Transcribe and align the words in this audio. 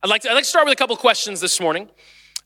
I'd 0.00 0.10
like 0.10 0.22
to, 0.22 0.30
I'd 0.30 0.34
like 0.34 0.44
to 0.44 0.48
start 0.48 0.64
with 0.64 0.72
a 0.72 0.76
couple 0.76 0.96
questions 0.96 1.40
this 1.40 1.60
morning. 1.60 1.88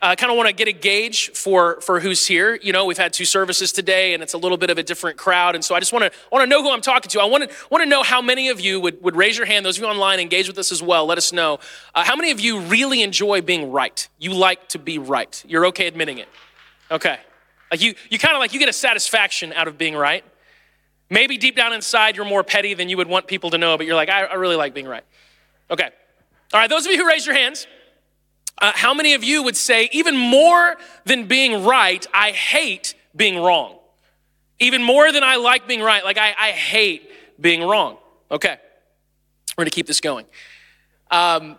I 0.00 0.12
uh, 0.12 0.16
kind 0.16 0.32
of 0.32 0.38
want 0.38 0.48
to 0.48 0.54
get 0.54 0.68
a 0.68 0.72
gauge 0.72 1.30
for, 1.32 1.80
for 1.82 2.00
who's 2.00 2.26
here. 2.26 2.58
You 2.62 2.72
know, 2.72 2.86
we've 2.86 2.96
had 2.96 3.12
two 3.12 3.26
services 3.26 3.72
today 3.72 4.14
and 4.14 4.22
it's 4.22 4.32
a 4.32 4.38
little 4.38 4.56
bit 4.56 4.70
of 4.70 4.78
a 4.78 4.82
different 4.82 5.18
crowd. 5.18 5.54
And 5.54 5.62
so 5.62 5.74
I 5.74 5.78
just 5.78 5.92
want 5.92 6.10
to 6.10 6.18
want 6.32 6.42
to 6.42 6.46
know 6.48 6.62
who 6.62 6.72
I'm 6.72 6.80
talking 6.80 7.10
to. 7.10 7.20
I 7.20 7.26
want 7.26 7.48
to 7.48 7.56
want 7.70 7.84
to 7.84 7.88
know 7.88 8.02
how 8.02 8.22
many 8.22 8.48
of 8.48 8.58
you 8.58 8.80
would, 8.80 9.02
would 9.02 9.16
raise 9.16 9.36
your 9.36 9.46
hand. 9.46 9.66
Those 9.66 9.76
of 9.76 9.84
you 9.84 9.88
online, 9.88 10.18
engage 10.18 10.48
with 10.48 10.58
us 10.58 10.72
as 10.72 10.82
well. 10.82 11.04
Let 11.04 11.18
us 11.18 11.30
know. 11.30 11.60
Uh, 11.94 12.04
how 12.04 12.16
many 12.16 12.30
of 12.30 12.40
you 12.40 12.60
really 12.60 13.02
enjoy 13.02 13.42
being 13.42 13.70
right? 13.70 14.08
You 14.18 14.32
like 14.32 14.70
to 14.70 14.78
be 14.78 14.98
right. 14.98 15.44
You're 15.46 15.66
okay 15.66 15.86
admitting 15.86 16.18
it. 16.18 16.28
Okay. 16.90 17.18
Like 17.70 17.82
you, 17.82 17.94
you 18.10 18.18
kind 18.18 18.34
of 18.34 18.40
like 18.40 18.54
you 18.54 18.58
get 18.60 18.70
a 18.70 18.72
satisfaction 18.72 19.52
out 19.52 19.68
of 19.68 19.76
being 19.76 19.94
right. 19.94 20.24
Maybe 21.10 21.36
deep 21.36 21.54
down 21.54 21.74
inside, 21.74 22.16
you're 22.16 22.24
more 22.24 22.42
petty 22.42 22.72
than 22.72 22.88
you 22.88 22.96
would 22.96 23.08
want 23.08 23.26
people 23.26 23.50
to 23.50 23.58
know, 23.58 23.76
but 23.76 23.84
you're 23.86 23.94
like, 23.94 24.08
I, 24.08 24.24
I 24.24 24.34
really 24.34 24.56
like 24.56 24.72
being 24.72 24.88
right. 24.88 25.04
Okay. 25.70 25.90
All 26.52 26.60
right, 26.60 26.68
those 26.68 26.84
of 26.84 26.92
you 26.92 26.98
who 26.98 27.08
raise 27.08 27.24
your 27.24 27.34
hands, 27.34 27.66
uh, 28.58 28.72
how 28.74 28.92
many 28.92 29.14
of 29.14 29.24
you 29.24 29.42
would 29.42 29.56
say, 29.56 29.88
even 29.92 30.16
more 30.16 30.76
than 31.04 31.26
being 31.26 31.64
right, 31.64 32.06
I 32.12 32.32
hate 32.32 32.94
being 33.16 33.38
wrong? 33.38 33.78
Even 34.58 34.82
more 34.82 35.10
than 35.12 35.24
I 35.24 35.36
like 35.36 35.66
being 35.66 35.80
right, 35.80 36.04
like 36.04 36.18
I, 36.18 36.34
I 36.38 36.50
hate 36.50 37.10
being 37.40 37.62
wrong. 37.62 37.96
Okay, 38.30 38.56
we're 39.56 39.64
gonna 39.64 39.70
keep 39.70 39.86
this 39.86 40.00
going. 40.00 40.26
Um, 41.10 41.58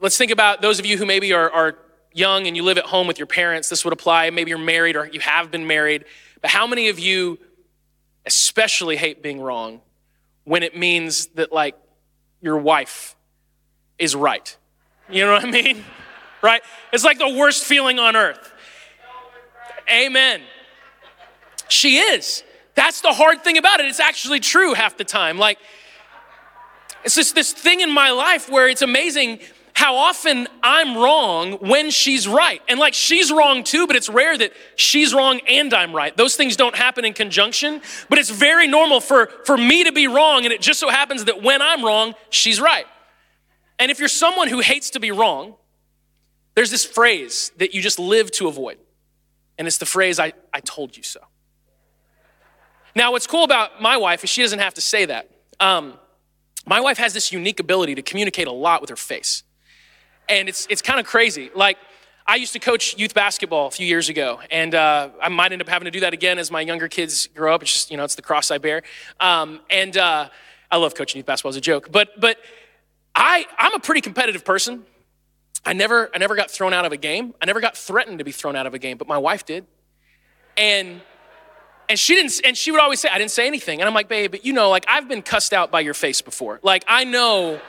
let's 0.00 0.18
think 0.18 0.32
about 0.32 0.60
those 0.60 0.80
of 0.80 0.86
you 0.86 0.98
who 0.98 1.06
maybe 1.06 1.32
are, 1.32 1.50
are 1.50 1.78
young 2.12 2.46
and 2.46 2.56
you 2.56 2.64
live 2.64 2.78
at 2.78 2.84
home 2.84 3.06
with 3.06 3.18
your 3.18 3.26
parents. 3.26 3.68
This 3.68 3.84
would 3.84 3.92
apply. 3.92 4.30
Maybe 4.30 4.50
you're 4.50 4.58
married 4.58 4.96
or 4.96 5.06
you 5.06 5.20
have 5.20 5.50
been 5.50 5.66
married. 5.66 6.04
But 6.40 6.50
how 6.50 6.66
many 6.66 6.88
of 6.88 6.98
you 6.98 7.38
especially 8.26 8.96
hate 8.96 9.22
being 9.22 9.40
wrong 9.40 9.80
when 10.44 10.62
it 10.62 10.76
means 10.76 11.26
that, 11.28 11.52
like, 11.52 11.76
your 12.40 12.58
wife 12.58 13.16
is 13.98 14.14
right? 14.14 14.56
You 15.08 15.24
know 15.24 15.32
what 15.34 15.44
I 15.44 15.50
mean? 15.50 15.84
Right? 16.40 16.62
It's 16.92 17.02
like 17.02 17.18
the 17.18 17.30
worst 17.30 17.64
feeling 17.64 17.98
on 17.98 18.14
earth. 18.14 18.52
Amen. 19.90 20.40
She 21.68 21.98
is. 21.98 22.44
That's 22.76 23.00
the 23.00 23.12
hard 23.12 23.42
thing 23.42 23.58
about 23.58 23.80
it. 23.80 23.86
It's 23.86 23.98
actually 23.98 24.38
true 24.38 24.74
half 24.74 24.96
the 24.96 25.02
time. 25.02 25.36
Like, 25.36 25.58
it's 27.04 27.16
just 27.16 27.34
this 27.34 27.52
thing 27.52 27.80
in 27.80 27.90
my 27.90 28.10
life 28.10 28.48
where 28.48 28.68
it's 28.68 28.82
amazing 28.82 29.40
how 29.78 29.96
often 29.96 30.48
I'm 30.62 30.96
wrong 30.96 31.52
when 31.54 31.90
she's 31.90 32.26
right. 32.26 32.60
And 32.68 32.80
like 32.80 32.94
she's 32.94 33.30
wrong 33.30 33.62
too, 33.62 33.86
but 33.86 33.94
it's 33.94 34.08
rare 34.08 34.36
that 34.36 34.52
she's 34.74 35.14
wrong 35.14 35.40
and 35.48 35.72
I'm 35.72 35.94
right. 35.94 36.16
Those 36.16 36.34
things 36.34 36.56
don't 36.56 36.74
happen 36.74 37.04
in 37.04 37.12
conjunction, 37.12 37.80
but 38.08 38.18
it's 38.18 38.30
very 38.30 38.66
normal 38.66 39.00
for, 39.00 39.26
for 39.44 39.56
me 39.56 39.84
to 39.84 39.92
be 39.92 40.08
wrong. 40.08 40.44
And 40.44 40.52
it 40.52 40.60
just 40.60 40.80
so 40.80 40.88
happens 40.88 41.26
that 41.26 41.42
when 41.42 41.62
I'm 41.62 41.84
wrong, 41.84 42.14
she's 42.30 42.60
right. 42.60 42.86
And 43.78 43.90
if 43.90 43.98
you're 43.98 44.08
someone 44.08 44.48
who 44.48 44.60
hates 44.60 44.90
to 44.90 45.00
be 45.00 45.10
wrong, 45.10 45.54
there's 46.54 46.70
this 46.70 46.84
phrase 46.84 47.52
that 47.58 47.74
you 47.74 47.80
just 47.80 47.98
live 47.98 48.30
to 48.32 48.48
avoid. 48.48 48.78
And 49.58 49.66
it's 49.66 49.78
the 49.78 49.86
phrase, 49.86 50.18
I, 50.18 50.32
I 50.52 50.60
told 50.60 50.96
you 50.96 51.02
so. 51.02 51.20
Now, 52.94 53.12
what's 53.12 53.26
cool 53.26 53.44
about 53.44 53.80
my 53.80 53.96
wife 53.96 54.24
is 54.24 54.30
she 54.30 54.42
doesn't 54.42 54.58
have 54.58 54.74
to 54.74 54.80
say 54.80 55.04
that. 55.04 55.30
Um, 55.60 55.94
my 56.66 56.80
wife 56.80 56.98
has 56.98 57.14
this 57.14 57.32
unique 57.32 57.60
ability 57.60 57.94
to 57.94 58.02
communicate 58.02 58.48
a 58.48 58.52
lot 58.52 58.80
with 58.80 58.90
her 58.90 58.96
face. 58.96 59.42
And 60.28 60.48
it's, 60.48 60.66
it's 60.68 60.82
kind 60.82 60.98
of 60.98 61.06
crazy. 61.06 61.50
Like, 61.54 61.78
I 62.26 62.36
used 62.36 62.52
to 62.52 62.58
coach 62.58 62.98
youth 62.98 63.14
basketball 63.14 63.68
a 63.68 63.70
few 63.70 63.86
years 63.86 64.10
ago, 64.10 64.40
and 64.50 64.74
uh, 64.74 65.08
I 65.22 65.30
might 65.30 65.50
end 65.50 65.62
up 65.62 65.68
having 65.68 65.86
to 65.86 65.90
do 65.90 66.00
that 66.00 66.12
again 66.12 66.38
as 66.38 66.50
my 66.50 66.60
younger 66.60 66.86
kids 66.86 67.26
grow 67.28 67.54
up. 67.54 67.62
It's 67.62 67.72
just, 67.72 67.90
you 67.90 67.96
know, 67.96 68.04
it's 68.04 68.16
the 68.16 68.22
cross 68.22 68.50
I 68.50 68.58
bear. 68.58 68.82
Um, 69.18 69.60
and 69.70 69.96
uh, 69.96 70.28
I 70.70 70.76
love 70.76 70.94
coaching 70.94 71.18
youth 71.18 71.26
basketball 71.26 71.50
as 71.50 71.56
a 71.56 71.60
joke. 71.62 71.90
But, 71.90 72.20
but 72.20 72.36
I, 73.14 73.46
I'm 73.58 73.74
a 73.74 73.80
pretty 73.80 74.00
competitive 74.00 74.44
person. 74.44 74.84
I 75.64 75.72
never, 75.72 76.10
I 76.14 76.18
never 76.18 76.36
got 76.36 76.50
thrown 76.50 76.72
out 76.72 76.84
of 76.84 76.92
a 76.92 76.96
game. 76.96 77.34
I 77.42 77.46
never 77.46 77.60
got 77.60 77.76
threatened 77.76 78.18
to 78.18 78.24
be 78.24 78.32
thrown 78.32 78.56
out 78.56 78.66
of 78.66 78.74
a 78.74 78.78
game, 78.78 78.96
but 78.96 79.08
my 79.08 79.18
wife 79.18 79.44
did. 79.44 79.66
And 80.56 81.00
and 81.88 81.98
she 81.98 82.14
didn't 82.14 82.40
and 82.44 82.56
she 82.56 82.70
would 82.70 82.80
always 82.80 83.00
say 83.00 83.08
i 83.08 83.18
didn't 83.18 83.30
say 83.30 83.46
anything 83.46 83.80
and 83.80 83.88
i'm 83.88 83.94
like 83.94 84.08
babe 84.08 84.30
but 84.30 84.44
you 84.44 84.52
know 84.52 84.70
like 84.70 84.84
i've 84.88 85.08
been 85.08 85.22
cussed 85.22 85.52
out 85.52 85.70
by 85.70 85.80
your 85.80 85.94
face 85.94 86.20
before 86.20 86.60
like 86.62 86.84
i 86.86 87.04
know 87.04 87.60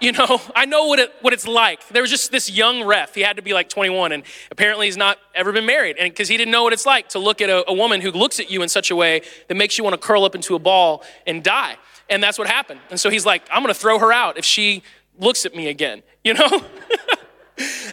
you 0.00 0.12
know 0.12 0.40
i 0.54 0.64
know 0.66 0.86
what, 0.86 0.98
it, 0.98 1.12
what 1.20 1.32
it's 1.32 1.46
like 1.46 1.86
there 1.88 2.02
was 2.02 2.10
just 2.10 2.30
this 2.30 2.50
young 2.50 2.84
ref 2.84 3.14
he 3.14 3.22
had 3.22 3.36
to 3.36 3.42
be 3.42 3.54
like 3.54 3.68
21 3.68 4.12
and 4.12 4.22
apparently 4.50 4.86
he's 4.86 4.96
not 4.96 5.18
ever 5.34 5.52
been 5.52 5.66
married 5.66 5.96
and 5.98 6.12
because 6.12 6.28
he 6.28 6.36
didn't 6.36 6.52
know 6.52 6.62
what 6.62 6.72
it's 6.72 6.86
like 6.86 7.08
to 7.08 7.18
look 7.18 7.40
at 7.40 7.48
a, 7.48 7.68
a 7.70 7.74
woman 7.74 8.00
who 8.00 8.10
looks 8.10 8.38
at 8.38 8.50
you 8.50 8.62
in 8.62 8.68
such 8.68 8.90
a 8.90 8.96
way 8.96 9.22
that 9.48 9.54
makes 9.54 9.78
you 9.78 9.84
want 9.84 9.94
to 9.94 9.98
curl 9.98 10.24
up 10.24 10.34
into 10.34 10.54
a 10.54 10.58
ball 10.58 11.02
and 11.26 11.42
die 11.42 11.76
and 12.08 12.22
that's 12.22 12.38
what 12.38 12.48
happened. 12.48 12.80
And 12.90 12.98
so 12.98 13.10
he's 13.10 13.26
like, 13.26 13.42
I'm 13.50 13.62
gonna 13.62 13.74
throw 13.74 13.98
her 13.98 14.12
out 14.12 14.38
if 14.38 14.44
she 14.44 14.82
looks 15.18 15.46
at 15.46 15.54
me 15.54 15.68
again, 15.68 16.02
you 16.24 16.34
know? 16.34 16.64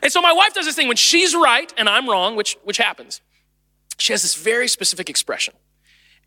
and 0.02 0.12
so 0.12 0.22
my 0.22 0.34
wife 0.34 0.54
does 0.54 0.66
this 0.66 0.76
thing 0.76 0.88
when 0.88 0.98
she's 0.98 1.36
right 1.36 1.74
and 1.78 1.90
I'm 1.90 2.08
wrong, 2.10 2.36
which, 2.36 2.58
which 2.64 2.78
happens. 2.78 3.22
She 3.98 4.14
has 4.14 4.22
this 4.22 4.36
very 4.36 4.68
specific 4.68 5.10
expression. 5.10 5.54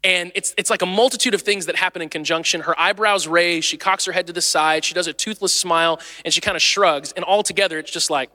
And 0.04 0.32
it's, 0.34 0.52
it's 0.58 0.68
like 0.68 0.82
a 0.82 0.86
multitude 0.86 1.32
of 1.32 1.42
things 1.42 1.66
that 1.66 1.76
happen 1.76 2.02
in 2.02 2.08
conjunction. 2.08 2.62
Her 2.62 2.78
eyebrows 2.78 3.28
raise, 3.28 3.64
she 3.64 3.76
cocks 3.76 4.04
her 4.06 4.12
head 4.12 4.26
to 4.26 4.32
the 4.32 4.40
side, 4.40 4.84
she 4.84 4.94
does 4.94 5.06
a 5.06 5.12
toothless 5.12 5.54
smile, 5.54 6.00
and 6.24 6.34
she 6.34 6.40
kind 6.40 6.56
of 6.56 6.62
shrugs. 6.62 7.12
And 7.12 7.24
all 7.24 7.44
together, 7.44 7.78
it's 7.78 7.90
just 7.90 8.10
like, 8.10 8.30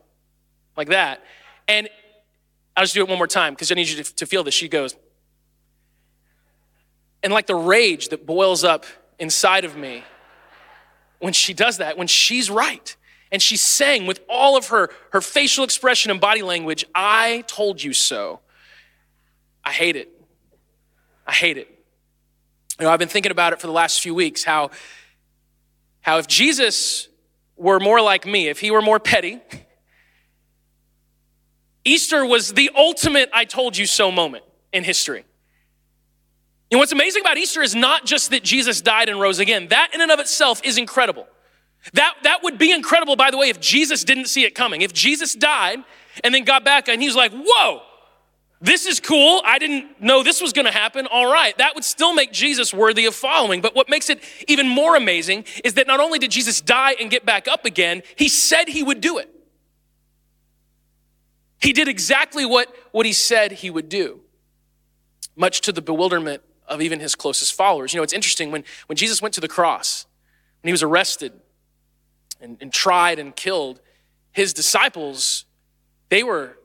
like 0.78 0.88
that. 0.90 1.22
And 1.68 1.90
I'll 2.76 2.84
just 2.84 2.94
do 2.94 3.02
it 3.02 3.10
one 3.10 3.18
more 3.18 3.28
time 3.28 3.54
because 3.54 3.72
I 3.72 3.76
need 3.76 3.90
you 3.90 4.02
to, 4.02 4.16
to 4.16 4.26
feel 4.26 4.44
this. 4.44 4.54
She 4.54 4.70
goes, 4.70 4.96
and 7.22 7.34
like 7.34 7.48
the 7.48 7.56
rage 7.56 8.10
that 8.10 8.26
boils 8.26 8.64
up 8.64 8.86
inside 9.20 9.66
of 9.66 9.76
me 9.76 10.04
when 11.20 11.34
she 11.34 11.54
does 11.54 11.78
that, 11.78 11.98
when 11.98 12.08
she's 12.08 12.50
right. 12.50 12.96
And 13.32 13.42
she's 13.42 13.62
saying 13.62 14.06
with 14.06 14.22
all 14.30 14.56
of 14.56 14.68
her, 14.68 14.90
her 15.12 15.22
facial 15.22 15.64
expression 15.64 16.12
and 16.12 16.22
body 16.22 16.42
language, 16.42 16.86
I 16.96 17.44
told 17.48 17.84
you 17.84 17.94
so. 17.94 18.40
I 19.64 19.72
hate 19.72 19.96
it. 19.96 20.10
I 21.26 21.34
hate 21.34 21.58
it. 21.58 21.68
You 22.80 22.86
know, 22.86 22.92
I've 22.92 23.00
been 23.00 23.10
thinking 23.10 23.32
about 23.32 23.54
it 23.54 23.60
for 23.60 23.68
the 23.68 23.74
last 23.74 24.02
few 24.02 24.14
weeks 24.14 24.44
how, 24.44 24.72
how 26.02 26.20
if 26.20 26.28
Jesus 26.28 27.10
were 27.58 27.80
more 27.80 28.00
like 28.00 28.26
me, 28.26 28.48
if 28.48 28.60
he 28.60 28.72
were 28.72 28.82
more 28.82 29.00
petty, 29.00 29.42
Easter 31.84 32.26
was 32.26 32.54
the 32.54 32.70
ultimate 32.76 33.30
I 33.34 33.46
told 33.46 33.76
you 33.76 33.86
so 33.86 34.12
moment 34.12 34.46
in 34.72 34.84
history. 34.84 35.26
And 36.72 36.80
what's 36.80 36.92
amazing 36.92 37.22
about 37.22 37.38
Easter 37.38 37.62
is 37.62 37.76
not 37.76 38.06
just 38.06 38.32
that 38.32 38.44
Jesus 38.44 38.82
died 38.82 39.08
and 39.08 39.20
rose 39.20 39.40
again. 39.40 39.70
That 39.70 39.92
in 39.94 40.02
and 40.02 40.12
of 40.12 40.20
itself 40.20 40.62
is 40.64 40.78
incredible. 40.78 41.28
That, 41.94 42.16
that 42.24 42.44
would 42.44 42.58
be 42.58 42.72
incredible, 42.72 43.16
by 43.16 43.32
the 43.32 43.38
way, 43.38 43.50
if 43.50 43.62
Jesus 43.62 44.04
didn't 44.04 44.26
see 44.26 44.44
it 44.44 44.54
coming. 44.54 44.82
If 44.82 44.94
Jesus 44.94 45.34
died 45.34 45.80
and 46.24 46.34
then 46.34 46.44
got 46.44 46.66
back 46.66 46.90
and 46.90 47.02
he 47.02 47.08
was 47.08 47.16
like, 47.16 47.32
whoa, 47.32 47.82
this 48.60 48.86
is 48.86 49.00
cool. 49.00 49.42
I 49.46 49.60
didn't 49.60 50.02
know 50.02 50.24
this 50.24 50.42
was 50.42 50.52
going 50.52 50.66
to 50.66 50.72
happen. 50.72 51.08
All 51.08 51.32
right. 51.32 51.58
That 51.58 51.76
would 51.76 51.86
still 51.86 52.14
make 52.14 52.34
Jesus 52.34 52.74
worthy 52.74 53.06
of 53.06 53.16
following. 53.16 53.62
But 53.62 53.74
what 53.74 53.88
makes 53.88 54.10
it 54.10 54.22
even 54.48 54.68
more 54.68 54.98
amazing 54.98 55.46
is 55.64 55.76
that 55.76 55.88
not 55.88 56.02
only 56.02 56.20
did 56.20 56.32
Jesus 56.32 56.60
die 56.60 56.96
and 57.00 57.10
get 57.10 57.26
back 57.26 57.48
up 57.48 57.66
again, 57.66 58.02
he 58.18 58.28
said 58.28 58.68
he 58.68 58.84
would 58.84 59.00
do 59.00 59.20
it. 59.20 59.34
He 61.62 61.72
did 61.72 61.88
exactly 61.88 62.46
what, 62.46 62.76
what 62.92 63.06
he 63.06 63.14
said 63.14 63.52
he 63.52 63.70
would 63.70 63.90
do, 63.90 64.20
much 65.36 65.62
to 65.62 65.72
the 65.72 65.82
bewilderment 65.82 66.42
of 66.68 66.82
even 66.82 67.00
his 67.00 67.16
closest 67.16 67.54
followers. 67.54 67.94
You 67.94 68.00
know, 68.00 68.04
it's 68.04 68.14
interesting 68.14 68.52
when, 68.52 68.64
when 68.88 68.98
Jesus 68.98 69.22
went 69.22 69.34
to 69.36 69.42
the 69.42 69.48
cross, 69.48 70.06
when 70.62 70.70
he 70.70 70.74
was 70.74 70.84
arrested 70.84 71.34
and, 72.42 72.58
and 72.62 72.72
tried 72.72 73.20
and 73.20 73.36
killed, 73.36 73.80
his 74.32 74.54
disciples, 74.54 75.46
they 76.10 76.24
were, 76.24 76.58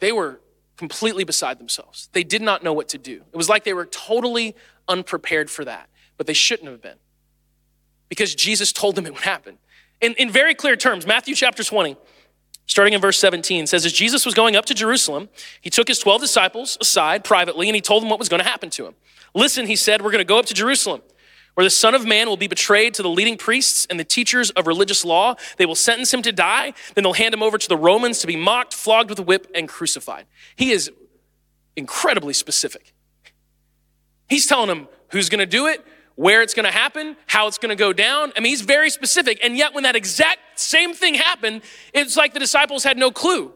they 0.00 0.12
were 0.12 0.40
completely 0.76 1.24
beside 1.24 1.58
themselves. 1.58 2.08
They 2.12 2.24
did 2.24 2.42
not 2.42 2.62
know 2.62 2.72
what 2.72 2.88
to 2.90 2.98
do. 2.98 3.22
It 3.32 3.36
was 3.36 3.48
like 3.48 3.64
they 3.64 3.74
were 3.74 3.86
totally 3.86 4.54
unprepared 4.88 5.50
for 5.50 5.64
that, 5.64 5.88
but 6.16 6.26
they 6.26 6.32
shouldn't 6.32 6.68
have 6.68 6.82
been 6.82 6.98
because 8.08 8.34
Jesus 8.34 8.72
told 8.72 8.96
them 8.96 9.06
it 9.06 9.12
would 9.12 9.22
happen. 9.22 9.58
In, 10.00 10.14
in 10.14 10.30
very 10.30 10.54
clear 10.54 10.76
terms, 10.76 11.06
Matthew 11.06 11.34
chapter 11.34 11.64
20, 11.64 11.96
starting 12.66 12.94
in 12.94 13.00
verse 13.00 13.18
17, 13.18 13.66
says, 13.66 13.86
As 13.86 13.92
Jesus 13.92 14.26
was 14.26 14.34
going 14.34 14.56
up 14.56 14.66
to 14.66 14.74
Jerusalem, 14.74 15.28
he 15.60 15.70
took 15.70 15.88
his 15.88 15.98
12 15.98 16.20
disciples 16.20 16.76
aside 16.80 17.24
privately 17.24 17.68
and 17.68 17.74
he 17.74 17.80
told 17.80 18.02
them 18.02 18.10
what 18.10 18.18
was 18.18 18.28
going 18.28 18.42
to 18.42 18.48
happen 18.48 18.70
to 18.70 18.86
him. 18.86 18.94
Listen, 19.34 19.66
he 19.66 19.76
said, 19.76 20.02
we're 20.02 20.12
going 20.12 20.20
to 20.20 20.24
go 20.24 20.38
up 20.38 20.46
to 20.46 20.54
Jerusalem 20.54 21.02
where 21.54 21.64
the 21.64 21.70
Son 21.70 21.94
of 21.94 22.04
Man 22.04 22.28
will 22.28 22.36
be 22.36 22.48
betrayed 22.48 22.94
to 22.94 23.02
the 23.02 23.08
leading 23.08 23.36
priests 23.36 23.86
and 23.88 23.98
the 23.98 24.04
teachers 24.04 24.50
of 24.50 24.66
religious 24.66 25.04
law. 25.04 25.36
They 25.56 25.66
will 25.66 25.76
sentence 25.76 26.12
him 26.12 26.22
to 26.22 26.32
die. 26.32 26.74
Then 26.94 27.04
they'll 27.04 27.12
hand 27.12 27.32
him 27.32 27.42
over 27.42 27.58
to 27.58 27.68
the 27.68 27.76
Romans 27.76 28.18
to 28.20 28.26
be 28.26 28.36
mocked, 28.36 28.74
flogged 28.74 29.10
with 29.10 29.18
a 29.20 29.22
whip, 29.22 29.46
and 29.54 29.68
crucified. 29.68 30.26
He 30.56 30.72
is 30.72 30.90
incredibly 31.76 32.34
specific. 32.34 32.92
He's 34.28 34.46
telling 34.46 34.68
them 34.68 34.88
who's 35.10 35.28
going 35.28 35.40
to 35.40 35.46
do 35.46 35.66
it, 35.66 35.84
where 36.16 36.42
it's 36.42 36.54
going 36.54 36.66
to 36.66 36.72
happen, 36.72 37.16
how 37.26 37.46
it's 37.46 37.58
going 37.58 37.70
to 37.70 37.76
go 37.76 37.92
down. 37.92 38.32
I 38.36 38.40
mean, 38.40 38.50
he's 38.50 38.62
very 38.62 38.90
specific. 38.90 39.38
And 39.42 39.56
yet, 39.56 39.74
when 39.74 39.84
that 39.84 39.96
exact 39.96 40.38
same 40.58 40.94
thing 40.94 41.14
happened, 41.14 41.62
it's 41.92 42.16
like 42.16 42.34
the 42.34 42.40
disciples 42.40 42.84
had 42.84 42.96
no 42.96 43.10
clue. 43.10 43.52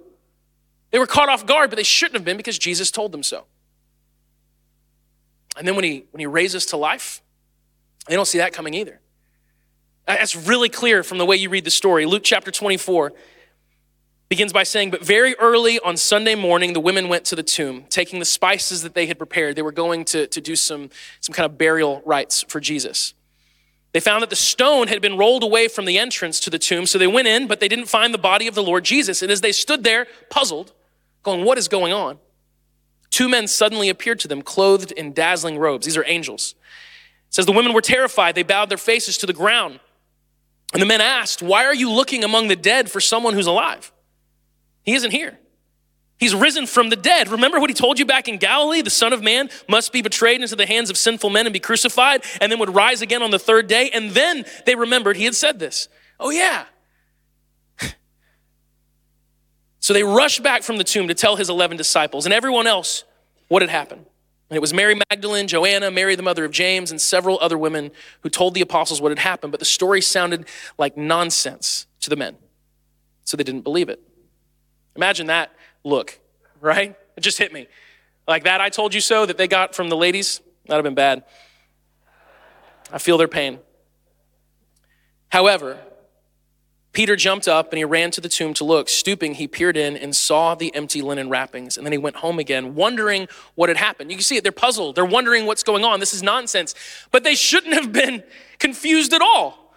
They 0.91 0.99
were 0.99 1.07
caught 1.07 1.29
off 1.29 1.47
guard, 1.47 1.71
but 1.71 1.77
they 1.77 1.83
shouldn't 1.83 2.15
have 2.15 2.25
been 2.25 2.37
because 2.37 2.59
Jesus 2.59 2.91
told 2.91 3.13
them 3.13 3.23
so. 3.23 3.45
And 5.59 5.67
then 5.67 5.75
when 5.75 5.85
he, 5.85 6.05
when 6.13 6.21
he 6.21 6.27
raises 6.27 6.67
to 6.67 6.77
life, 6.77 7.21
they 8.07 8.15
don't 8.15 8.27
see 8.27 8.39
that 8.39 8.53
coming 8.53 8.75
either. 8.75 9.01
That's 10.07 10.35
really 10.35 10.69
clear 10.69 11.03
from 11.03 11.19
the 11.19 11.27
way 11.27 11.37
you 11.37 11.51
read 11.51 11.65
the 11.65 11.71
story. 11.71 12.07
Luke 12.07 12.23
chapter 12.25 12.51
24 12.51 13.13
begins 14.29 14.53
by 14.53 14.63
saying, 14.63 14.91
But 14.91 15.05
very 15.05 15.35
early 15.37 15.79
on 15.81 15.97
Sunday 15.97 16.35
morning, 16.35 16.73
the 16.73 16.81
women 16.81 17.09
went 17.09 17.25
to 17.27 17.37
the 17.37 17.43
tomb, 17.43 17.85
taking 17.91 18.19
the 18.19 18.25
spices 18.25 18.83
that 18.83 18.95
they 18.95 19.07
had 19.07 19.19
prepared. 19.19 19.57
They 19.57 19.63
were 19.63 19.73
going 19.73 20.05
to, 20.07 20.27
to 20.29 20.41
do 20.41 20.57
some, 20.57 20.89
some 21.21 21.35
kind 21.35 21.45
of 21.45 21.59
burial 21.59 22.03
rites 22.07 22.43
for 22.49 22.61
Jesus. 22.61 23.13
They 23.93 24.01
found 24.01 24.23
that 24.23 24.31
the 24.31 24.37
stone 24.37 24.89
had 24.89 25.03
been 25.03 25.19
rolled 25.19 25.43
away 25.43 25.67
from 25.69 25.85
the 25.85 25.99
entrance 25.99 26.41
to 26.41 26.51
the 26.51 26.59
tomb, 26.59 26.87
so 26.87 26.99
they 26.99 27.07
went 27.07 27.27
in, 27.27 27.47
but 27.47 27.59
they 27.59 27.69
didn't 27.69 27.87
find 27.87 28.15
the 28.15 28.19
body 28.19 28.47
of 28.47 28.55
the 28.55 28.63
Lord 28.63 28.85
Jesus. 28.85 29.23
And 29.23 29.31
as 29.33 29.41
they 29.41 29.53
stood 29.53 29.83
there, 29.83 30.07
puzzled, 30.31 30.73
going, 31.23 31.45
What 31.45 31.59
is 31.59 31.69
going 31.69 31.93
on? 31.93 32.19
Two 33.11 33.29
men 33.29 33.49
suddenly 33.49 33.89
appeared 33.89 34.21
to 34.21 34.29
them, 34.29 34.43
clothed 34.43 34.93
in 34.93 35.13
dazzling 35.13 35.59
robes. 35.59 35.87
These 35.87 35.97
are 35.97 36.05
angels. 36.07 36.55
It 37.29 37.35
says 37.35 37.47
the 37.47 37.53
women 37.53 37.73
were 37.73 37.81
terrified. 37.81 38.35
They 38.35 38.43
bowed 38.43 38.69
their 38.69 38.79
faces 38.79 39.19
to 39.19 39.27
the 39.27 39.33
ground. 39.33 39.81
And 40.73 40.83
the 40.83 40.87
men 40.87 41.01
asked, 41.01 41.43
Why 41.43 41.65
are 41.65 41.75
you 41.75 41.91
looking 41.91 42.25
among 42.25 42.49
the 42.49 42.57
dead 42.57 42.91
for 42.91 43.01
someone 43.01 43.35
who's 43.35 43.47
alive? 43.47 43.93
He 44.83 44.95
isn't 44.95 45.11
here. 45.11 45.39
He's 46.19 46.35
risen 46.35 46.67
from 46.67 46.91
the 46.91 46.97
dead. 46.97 47.29
Remember 47.29 47.61
what 47.61 47.71
he 47.71 47.75
told 47.75 47.99
you 47.99 48.05
back 48.05 48.29
in 48.29 48.39
Galilee? 48.39 48.83
The 48.83 48.91
Son 48.91 49.13
of 49.13 49.23
Man 49.23 49.51
must 49.69 49.93
be 49.93 50.03
betrayed 50.03 50.41
into 50.43 50.57
the 50.57 50.67
hands 50.67 50.91
of 50.91 50.97
sinful 50.97 51.31
men 51.31 51.47
and 51.47 51.53
be 51.53 51.61
crucified, 51.61 52.25
and 52.41 52.51
then 52.51 52.59
would 52.59 52.75
rise 52.75 53.03
again 53.03 53.23
on 53.23 53.31
the 53.31 53.39
third 53.39 53.69
day. 53.69 53.91
And 53.91 54.11
then 54.11 54.45
they 54.67 54.75
remembered 54.75 55.17
he 55.17 55.25
had 55.25 55.37
said 55.37 55.61
this. 55.61 55.89
Oh, 56.19 56.31
yeah. 56.31 56.65
So 59.81 59.93
they 59.93 60.03
rushed 60.03 60.43
back 60.43 60.63
from 60.63 60.79
the 60.79 60.85
tomb 60.85 61.09
to 61.09 61.15
tell 61.15 61.37
his 61.37 61.49
11 61.49 61.77
disciples 61.77 62.27
and 62.27 62.33
everyone 62.33 62.67
else 62.67 63.05
what 63.49 63.63
had 63.63 63.71
happened. 63.71 64.05
And 64.51 64.57
it 64.57 64.61
was 64.61 64.73
Mary 64.73 64.99
Magdalene, 65.11 65.47
Joanna, 65.47 65.91
Mary, 65.91 66.15
the 66.15 66.23
mother 66.23 66.45
of 66.45 66.53
James, 66.53 66.91
and 66.91 67.01
several 67.01 67.39
other 67.41 67.59
women 67.59 67.91
who 68.23 68.31
told 68.31 68.55
the 68.55 68.63
apostles 68.63 69.01
what 69.01 69.11
had 69.11 69.19
happened. 69.19 69.51
But 69.51 69.61
the 69.61 69.67
story 69.67 70.01
sounded 70.01 70.47
like 70.79 70.97
nonsense 70.97 71.87
to 72.01 72.11
the 72.11 72.17
men, 72.17 72.37
so 73.25 73.37
they 73.37 73.45
didn't 73.45 73.61
believe 73.63 73.91
it. 73.91 74.01
Imagine 74.97 75.27
that 75.27 75.53
look, 75.85 76.19
right? 76.61 76.97
It 77.17 77.21
just 77.21 77.37
hit 77.37 77.53
me. 77.53 77.69
Like 78.27 78.45
that 78.45 78.61
I 78.61 78.71
told 78.71 78.95
you 78.95 79.01
so 79.01 79.27
that 79.27 79.37
they 79.37 79.49
got 79.49 79.75
from 79.75 79.91
the 79.91 79.97
ladies, 79.97 80.41
that'd 80.67 80.79
have 80.79 80.85
been 80.85 80.95
bad. 80.95 81.25
I 82.91 82.99
feel 82.99 83.19
their 83.19 83.29
pain. 83.29 83.59
However, 85.29 85.79
Peter 86.99 87.15
jumped 87.15 87.47
up 87.47 87.71
and 87.71 87.79
he 87.79 87.85
ran 87.85 88.11
to 88.11 88.21
the 88.21 88.29
tomb 88.29 88.53
to 88.53 88.65
look. 88.65 88.89
Stooping, 88.89 89.35
he 89.35 89.47
peered 89.47 89.77
in 89.77 89.97
and 89.97 90.17
saw 90.17 90.56
the 90.56 90.75
empty 90.75 91.00
linen 91.00 91.29
wrappings. 91.29 91.77
And 91.77 91.87
then 91.87 91.93
he 91.93 91.99
went 91.99 92.17
home 92.17 92.41
again, 92.41 92.75
wondering 92.75 93.29
what 93.55 93.69
had 93.69 93.77
happened. 93.77 94.11
You 94.11 94.17
can 94.17 94.25
see 94.25 94.35
it, 94.35 94.43
they're 94.43 94.50
puzzled. 94.50 94.97
They're 94.97 95.05
wondering 95.05 95.47
what's 95.47 95.62
going 95.62 95.85
on. 95.85 96.00
This 96.00 96.12
is 96.12 96.25
nonsense. 96.25 96.75
But 97.12 97.23
they 97.23 97.37
shouldn't 97.37 97.75
have 97.75 97.93
been 97.93 98.25
confused 98.59 99.12
at 99.12 99.23
all. 99.23 99.73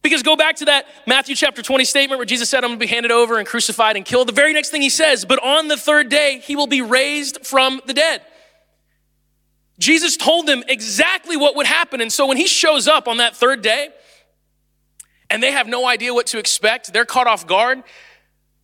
Because 0.00 0.22
go 0.22 0.36
back 0.36 0.54
to 0.58 0.66
that 0.66 0.86
Matthew 1.08 1.34
chapter 1.34 1.62
20 1.62 1.84
statement 1.84 2.20
where 2.20 2.26
Jesus 2.26 2.48
said, 2.48 2.58
I'm 2.58 2.70
going 2.70 2.78
to 2.78 2.86
be 2.86 2.94
handed 2.94 3.10
over 3.10 3.36
and 3.36 3.44
crucified 3.44 3.96
and 3.96 4.04
killed. 4.04 4.28
The 4.28 4.32
very 4.32 4.52
next 4.52 4.70
thing 4.70 4.82
he 4.82 4.90
says, 4.90 5.24
but 5.24 5.42
on 5.42 5.66
the 5.66 5.76
third 5.76 6.10
day, 6.10 6.38
he 6.44 6.54
will 6.54 6.68
be 6.68 6.80
raised 6.80 7.44
from 7.44 7.80
the 7.86 7.92
dead. 7.92 8.22
Jesus 9.80 10.16
told 10.16 10.46
them 10.46 10.62
exactly 10.68 11.36
what 11.36 11.56
would 11.56 11.66
happen. 11.66 12.00
And 12.00 12.12
so 12.12 12.24
when 12.28 12.36
he 12.36 12.46
shows 12.46 12.86
up 12.86 13.08
on 13.08 13.16
that 13.16 13.34
third 13.34 13.62
day 13.62 13.88
and 15.30 15.42
they 15.42 15.52
have 15.52 15.66
no 15.66 15.86
idea 15.86 16.14
what 16.14 16.26
to 16.28 16.38
expect, 16.38 16.92
they're 16.92 17.04
caught 17.04 17.26
off 17.26 17.46
guard. 17.46 17.82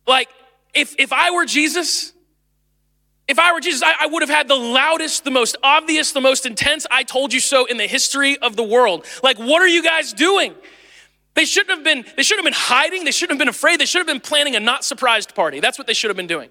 Like, 0.07 0.29
if, 0.73 0.95
if 0.99 1.13
I 1.13 1.31
were 1.31 1.45
Jesus, 1.45 2.13
if 3.27 3.39
I 3.39 3.53
were 3.53 3.59
Jesus, 3.59 3.81
I, 3.83 3.93
I, 4.01 4.07
would 4.07 4.21
have 4.21 4.29
had 4.29 4.47
the 4.47 4.55
loudest, 4.55 5.23
the 5.23 5.31
most 5.31 5.55
obvious, 5.63 6.11
the 6.11 6.21
most 6.21 6.45
intense, 6.45 6.85
I 6.91 7.03
told 7.03 7.33
you 7.33 7.39
so 7.39 7.65
in 7.65 7.77
the 7.77 7.87
history 7.87 8.37
of 8.37 8.55
the 8.55 8.63
world. 8.63 9.05
Like, 9.23 9.37
what 9.37 9.61
are 9.61 9.67
you 9.67 9.83
guys 9.83 10.13
doing? 10.13 10.53
They 11.33 11.45
shouldn't 11.45 11.71
have 11.71 11.83
been, 11.83 12.05
they 12.15 12.23
shouldn't 12.23 12.45
have 12.45 12.53
been 12.53 12.59
hiding. 12.59 13.03
They 13.03 13.11
shouldn't 13.11 13.33
have 13.33 13.39
been 13.39 13.49
afraid. 13.49 13.79
They 13.79 13.85
should 13.85 13.99
have 13.99 14.07
been 14.07 14.21
planning 14.21 14.55
a 14.55 14.59
not 14.59 14.85
surprised 14.85 15.35
party. 15.35 15.59
That's 15.59 15.77
what 15.77 15.85
they 15.85 15.93
should 15.93 16.09
have 16.09 16.17
been 16.17 16.27
doing. 16.27 16.49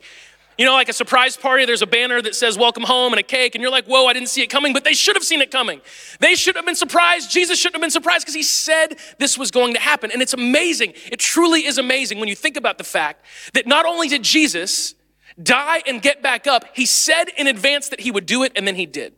You 0.57 0.65
know, 0.65 0.73
like 0.73 0.89
a 0.89 0.93
surprise 0.93 1.37
party, 1.37 1.65
there's 1.65 1.83
a 1.83 1.87
banner 1.87 2.23
that 2.23 2.35
says 2.35 2.57
welcome 2.57 2.85
home 2.85 3.13
and 3.13 3.21
a 3.21 3.25
cake, 3.25 3.55
and 3.55 3.63
you're 3.63 3.71
like, 3.71 3.87
whoa, 3.87 4.07
I 4.07 4.13
didn't 4.13 4.29
see 4.29 4.43
it 4.43 4.49
coming, 4.49 4.73
but 4.73 4.85
they 4.85 4.93
should 4.93 5.17
have 5.17 5.25
seen 5.25 5.43
it 5.43 5.51
coming. 5.51 5.81
They 6.21 6.35
should 6.35 6.55
have 6.57 6.65
been 6.65 6.77
surprised. 6.77 7.31
Jesus 7.31 7.59
shouldn't 7.59 7.77
have 7.77 7.83
been 7.83 7.91
surprised 7.91 8.25
because 8.25 8.35
he 8.35 8.43
said 8.43 8.97
this 9.19 9.37
was 9.37 9.51
going 9.51 9.75
to 9.75 9.81
happen. 9.81 10.11
And 10.13 10.23
it's 10.23 10.35
amazing. 10.35 10.93
It 11.11 11.19
truly 11.19 11.67
is 11.67 11.79
amazing 11.79 12.21
when 12.21 12.29
you 12.29 12.37
think 12.37 12.57
about 12.57 12.79
the 12.79 12.85
fact 12.85 13.25
that 13.55 13.67
not 13.67 13.85
only 13.85 14.09
did 14.09 14.23
Jesus 14.23 14.95
die 15.43 15.83
and 15.87 16.01
get 16.01 16.23
back 16.23 16.47
up, 16.47 16.65
he 16.75 16.87
said 16.87 17.25
in 17.37 17.49
advance 17.49 17.89
that 17.89 18.01
he 18.01 18.11
would 18.11 18.27
do 18.27 18.45
it, 18.45 18.53
and 18.55 18.67
then 18.67 18.77
he 18.77 18.87
did. 18.87 19.15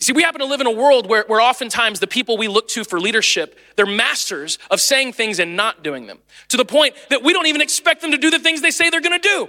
See, 0.00 0.14
we 0.14 0.22
happen 0.22 0.40
to 0.40 0.46
live 0.46 0.62
in 0.62 0.66
a 0.66 0.72
world 0.72 1.06
where, 1.06 1.24
where 1.26 1.42
oftentimes 1.42 2.00
the 2.00 2.06
people 2.06 2.38
we 2.38 2.48
look 2.48 2.68
to 2.68 2.84
for 2.84 2.98
leadership, 2.98 3.58
they're 3.76 3.84
masters 3.84 4.58
of 4.70 4.80
saying 4.80 5.12
things 5.12 5.38
and 5.38 5.56
not 5.56 5.82
doing 5.82 6.06
them 6.06 6.18
to 6.48 6.56
the 6.56 6.64
point 6.64 6.94
that 7.10 7.22
we 7.22 7.34
don't 7.34 7.46
even 7.46 7.60
expect 7.60 8.00
them 8.00 8.12
to 8.12 8.18
do 8.18 8.30
the 8.30 8.38
things 8.38 8.62
they 8.62 8.70
say 8.70 8.88
they're 8.88 9.02
gonna 9.02 9.18
do. 9.18 9.48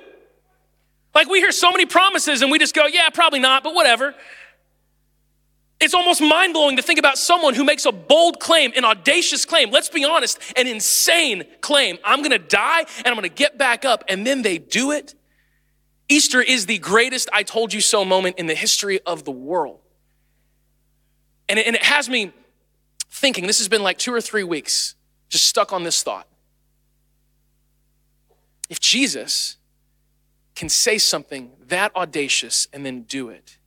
Like 1.15 1.29
we 1.29 1.39
hear 1.39 1.53
so 1.53 1.71
many 1.71 1.85
promises 1.85 2.41
and 2.41 2.51
we 2.51 2.59
just 2.59 2.75
go, 2.75 2.85
yeah, 2.85 3.07
probably 3.09 3.39
not, 3.39 3.63
but 3.63 3.73
whatever. 3.73 4.13
It's 5.79 5.93
almost 5.93 6.21
mind 6.21 6.53
blowing 6.53 6.75
to 6.75 6.83
think 6.83 6.99
about 6.99 7.17
someone 7.17 7.55
who 7.55 7.63
makes 7.63 7.85
a 7.85 7.91
bold 7.93 8.39
claim, 8.41 8.73
an 8.75 8.83
audacious 8.83 9.45
claim, 9.45 9.71
let's 9.71 9.89
be 9.89 10.03
honest, 10.03 10.37
an 10.57 10.67
insane 10.67 11.45
claim. 11.61 11.97
I'm 12.03 12.21
gonna 12.21 12.37
die 12.37 12.85
and 12.97 13.07
I'm 13.07 13.15
gonna 13.15 13.29
get 13.29 13.57
back 13.57 13.85
up, 13.85 14.03
and 14.09 14.27
then 14.27 14.41
they 14.41 14.57
do 14.57 14.91
it. 14.91 15.15
Easter 16.09 16.41
is 16.41 16.65
the 16.65 16.77
greatest 16.77 17.29
I 17.31 17.43
told 17.43 17.73
you 17.73 17.79
so 17.79 18.03
moment 18.03 18.37
in 18.37 18.47
the 18.47 18.53
history 18.53 18.99
of 19.05 19.23
the 19.23 19.31
world. 19.31 19.79
And 21.51 21.59
it, 21.59 21.67
and 21.67 21.75
it 21.75 21.83
has 21.83 22.07
me 22.07 22.31
thinking, 23.09 23.45
this 23.45 23.57
has 23.57 23.67
been 23.67 23.83
like 23.83 23.97
two 23.97 24.13
or 24.13 24.21
three 24.21 24.45
weeks, 24.45 24.95
just 25.27 25.45
stuck 25.45 25.73
on 25.73 25.83
this 25.83 26.01
thought. 26.01 26.25
If 28.69 28.79
Jesus 28.79 29.57
can 30.55 30.69
say 30.69 30.97
something 30.97 31.51
that 31.67 31.93
audacious 31.93 32.69
and 32.71 32.85
then 32.85 33.01
do 33.01 33.27
it, 33.27 33.57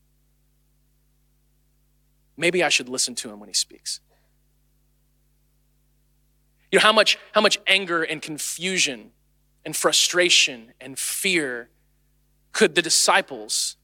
maybe 2.39 2.65
I 2.65 2.71
should 2.71 2.89
listen 2.89 3.15
to 3.17 3.31
him 3.31 3.39
when 3.39 3.51
he 3.51 3.55
speaks. 3.55 4.01
You 6.73 6.79
know, 6.79 6.85
how 6.85 6.93
much, 6.95 7.19
how 7.33 7.43
much 7.43 7.59
anger 7.67 8.03
and 8.03 8.23
confusion 8.23 9.11
and 9.63 9.77
frustration 9.77 10.73
and 10.81 10.99
fear 10.99 11.69
could 12.53 12.77
the 12.77 12.83
disciples 12.83 13.77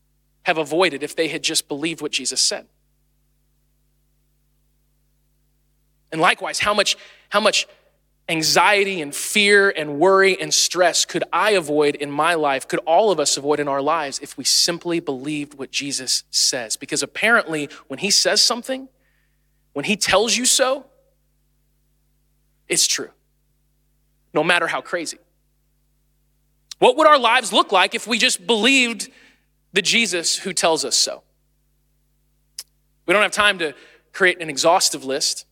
have 0.44 0.56
avoided 0.56 1.02
if 1.02 1.14
they 1.14 1.28
had 1.28 1.42
just 1.42 1.68
believed 1.68 2.00
what 2.00 2.12
Jesus 2.12 2.40
said? 2.40 2.66
And 6.12 6.20
likewise, 6.20 6.60
how 6.60 6.74
much, 6.74 6.96
how 7.28 7.40
much 7.40 7.66
anxiety 8.28 9.00
and 9.00 9.14
fear 9.14 9.70
and 9.70 9.98
worry 9.98 10.40
and 10.40 10.54
stress 10.54 11.04
could 11.04 11.24
I 11.32 11.50
avoid 11.50 11.96
in 11.96 12.10
my 12.10 12.34
life, 12.34 12.68
could 12.68 12.80
all 12.80 13.10
of 13.10 13.18
us 13.18 13.36
avoid 13.36 13.60
in 13.60 13.68
our 13.68 13.82
lives 13.82 14.18
if 14.20 14.38
we 14.38 14.44
simply 14.44 15.00
believed 15.00 15.54
what 15.54 15.70
Jesus 15.70 16.24
says? 16.30 16.76
Because 16.76 17.02
apparently, 17.02 17.68
when 17.88 17.98
he 17.98 18.10
says 18.10 18.42
something, 18.42 18.88
when 19.72 19.84
he 19.84 19.96
tells 19.96 20.36
you 20.36 20.44
so, 20.44 20.86
it's 22.68 22.86
true, 22.86 23.10
no 24.32 24.44
matter 24.44 24.68
how 24.68 24.80
crazy. 24.80 25.18
What 26.78 26.96
would 26.96 27.06
our 27.06 27.18
lives 27.18 27.52
look 27.52 27.72
like 27.72 27.94
if 27.94 28.06
we 28.06 28.16
just 28.16 28.46
believed 28.46 29.10
the 29.72 29.82
Jesus 29.82 30.38
who 30.38 30.52
tells 30.52 30.84
us 30.84 30.96
so? 30.96 31.22
We 33.06 33.12
don't 33.12 33.22
have 33.22 33.32
time 33.32 33.58
to 33.58 33.74
create 34.12 34.40
an 34.40 34.48
exhaustive 34.48 35.04
list. 35.04 35.46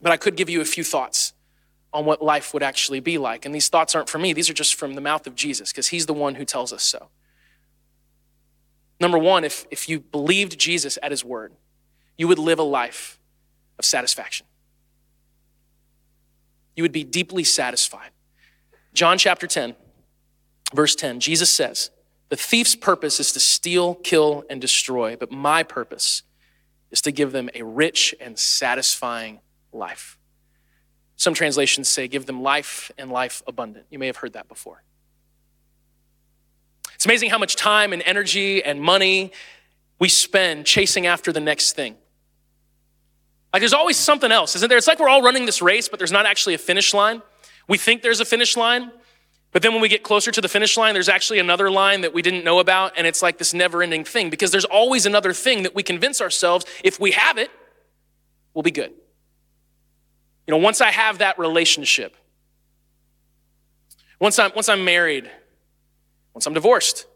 But 0.00 0.12
I 0.12 0.16
could 0.16 0.36
give 0.36 0.48
you 0.48 0.60
a 0.60 0.64
few 0.64 0.84
thoughts 0.84 1.32
on 1.92 2.04
what 2.04 2.22
life 2.22 2.52
would 2.52 2.62
actually 2.62 3.00
be 3.00 3.18
like. 3.18 3.44
And 3.44 3.54
these 3.54 3.68
thoughts 3.68 3.94
aren't 3.94 4.08
from 4.08 4.22
me, 4.22 4.32
these 4.32 4.50
are 4.50 4.54
just 4.54 4.74
from 4.74 4.94
the 4.94 5.00
mouth 5.00 5.26
of 5.26 5.34
Jesus, 5.34 5.72
because 5.72 5.88
he's 5.88 6.06
the 6.06 6.14
one 6.14 6.34
who 6.34 6.44
tells 6.44 6.72
us 6.72 6.82
so. 6.82 7.08
Number 9.00 9.18
one, 9.18 9.44
if, 9.44 9.66
if 9.70 9.88
you 9.88 10.00
believed 10.00 10.58
Jesus 10.58 10.98
at 11.02 11.10
his 11.10 11.24
word, 11.24 11.52
you 12.16 12.28
would 12.28 12.38
live 12.38 12.58
a 12.58 12.64
life 12.64 13.18
of 13.78 13.84
satisfaction. 13.84 14.46
You 16.74 16.82
would 16.82 16.92
be 16.92 17.04
deeply 17.04 17.44
satisfied. 17.44 18.10
John 18.92 19.18
chapter 19.18 19.46
10, 19.46 19.76
verse 20.74 20.94
10, 20.94 21.20
Jesus 21.20 21.50
says, 21.50 21.90
The 22.28 22.36
thief's 22.36 22.74
purpose 22.74 23.20
is 23.20 23.32
to 23.32 23.40
steal, 23.40 23.94
kill, 23.94 24.44
and 24.50 24.60
destroy, 24.60 25.16
but 25.16 25.30
my 25.30 25.62
purpose 25.62 26.22
is 26.90 27.00
to 27.02 27.12
give 27.12 27.32
them 27.32 27.50
a 27.54 27.62
rich 27.62 28.14
and 28.20 28.38
satisfying 28.38 29.40
life. 29.72 30.18
Some 31.16 31.34
translations 31.34 31.88
say, 31.88 32.06
give 32.08 32.26
them 32.26 32.42
life 32.42 32.90
and 32.96 33.10
life 33.10 33.42
abundant. 33.46 33.86
You 33.90 33.98
may 33.98 34.06
have 34.06 34.16
heard 34.16 34.34
that 34.34 34.48
before. 34.48 34.82
It's 36.94 37.04
amazing 37.04 37.30
how 37.30 37.38
much 37.38 37.56
time 37.56 37.92
and 37.92 38.02
energy 38.04 38.62
and 38.62 38.80
money 38.80 39.32
we 39.98 40.08
spend 40.08 40.66
chasing 40.66 41.06
after 41.06 41.32
the 41.32 41.40
next 41.40 41.72
thing. 41.72 41.96
Like 43.52 43.60
there's 43.60 43.72
always 43.72 43.96
something 43.96 44.30
else, 44.30 44.54
isn't 44.56 44.68
there? 44.68 44.78
It's 44.78 44.86
like 44.86 44.98
we're 44.98 45.08
all 45.08 45.22
running 45.22 45.46
this 45.46 45.62
race, 45.62 45.88
but 45.88 45.98
there's 45.98 46.12
not 46.12 46.26
actually 46.26 46.54
a 46.54 46.58
finish 46.58 46.92
line. 46.92 47.22
We 47.66 47.78
think 47.78 48.02
there's 48.02 48.20
a 48.20 48.24
finish 48.24 48.56
line, 48.56 48.90
but 49.52 49.62
then 49.62 49.72
when 49.72 49.80
we 49.80 49.88
get 49.88 50.02
closer 50.02 50.30
to 50.30 50.40
the 50.40 50.48
finish 50.48 50.76
line, 50.76 50.94
there's 50.94 51.08
actually 51.08 51.38
another 51.38 51.70
line 51.70 52.02
that 52.02 52.12
we 52.12 52.22
didn't 52.22 52.44
know 52.44 52.58
about, 52.58 52.92
and 52.96 53.06
it's 53.06 53.22
like 53.22 53.38
this 53.38 53.54
never 53.54 53.82
ending 53.82 54.04
thing 54.04 54.30
because 54.30 54.50
there's 54.50 54.64
always 54.64 55.06
another 55.06 55.32
thing 55.32 55.62
that 55.62 55.74
we 55.74 55.82
convince 55.82 56.20
ourselves 56.20 56.66
if 56.84 57.00
we 57.00 57.12
have 57.12 57.38
it, 57.38 57.50
we'll 58.54 58.62
be 58.62 58.70
good. 58.70 58.92
You 60.48 60.52
know, 60.52 60.58
once 60.58 60.80
I 60.80 60.90
have 60.90 61.18
that 61.18 61.38
relationship, 61.38 62.16
once 64.18 64.38
I'm, 64.38 64.50
once 64.54 64.70
I'm 64.70 64.82
married, 64.82 65.30
once 66.32 66.46
I'm 66.46 66.54
divorced, 66.54 67.06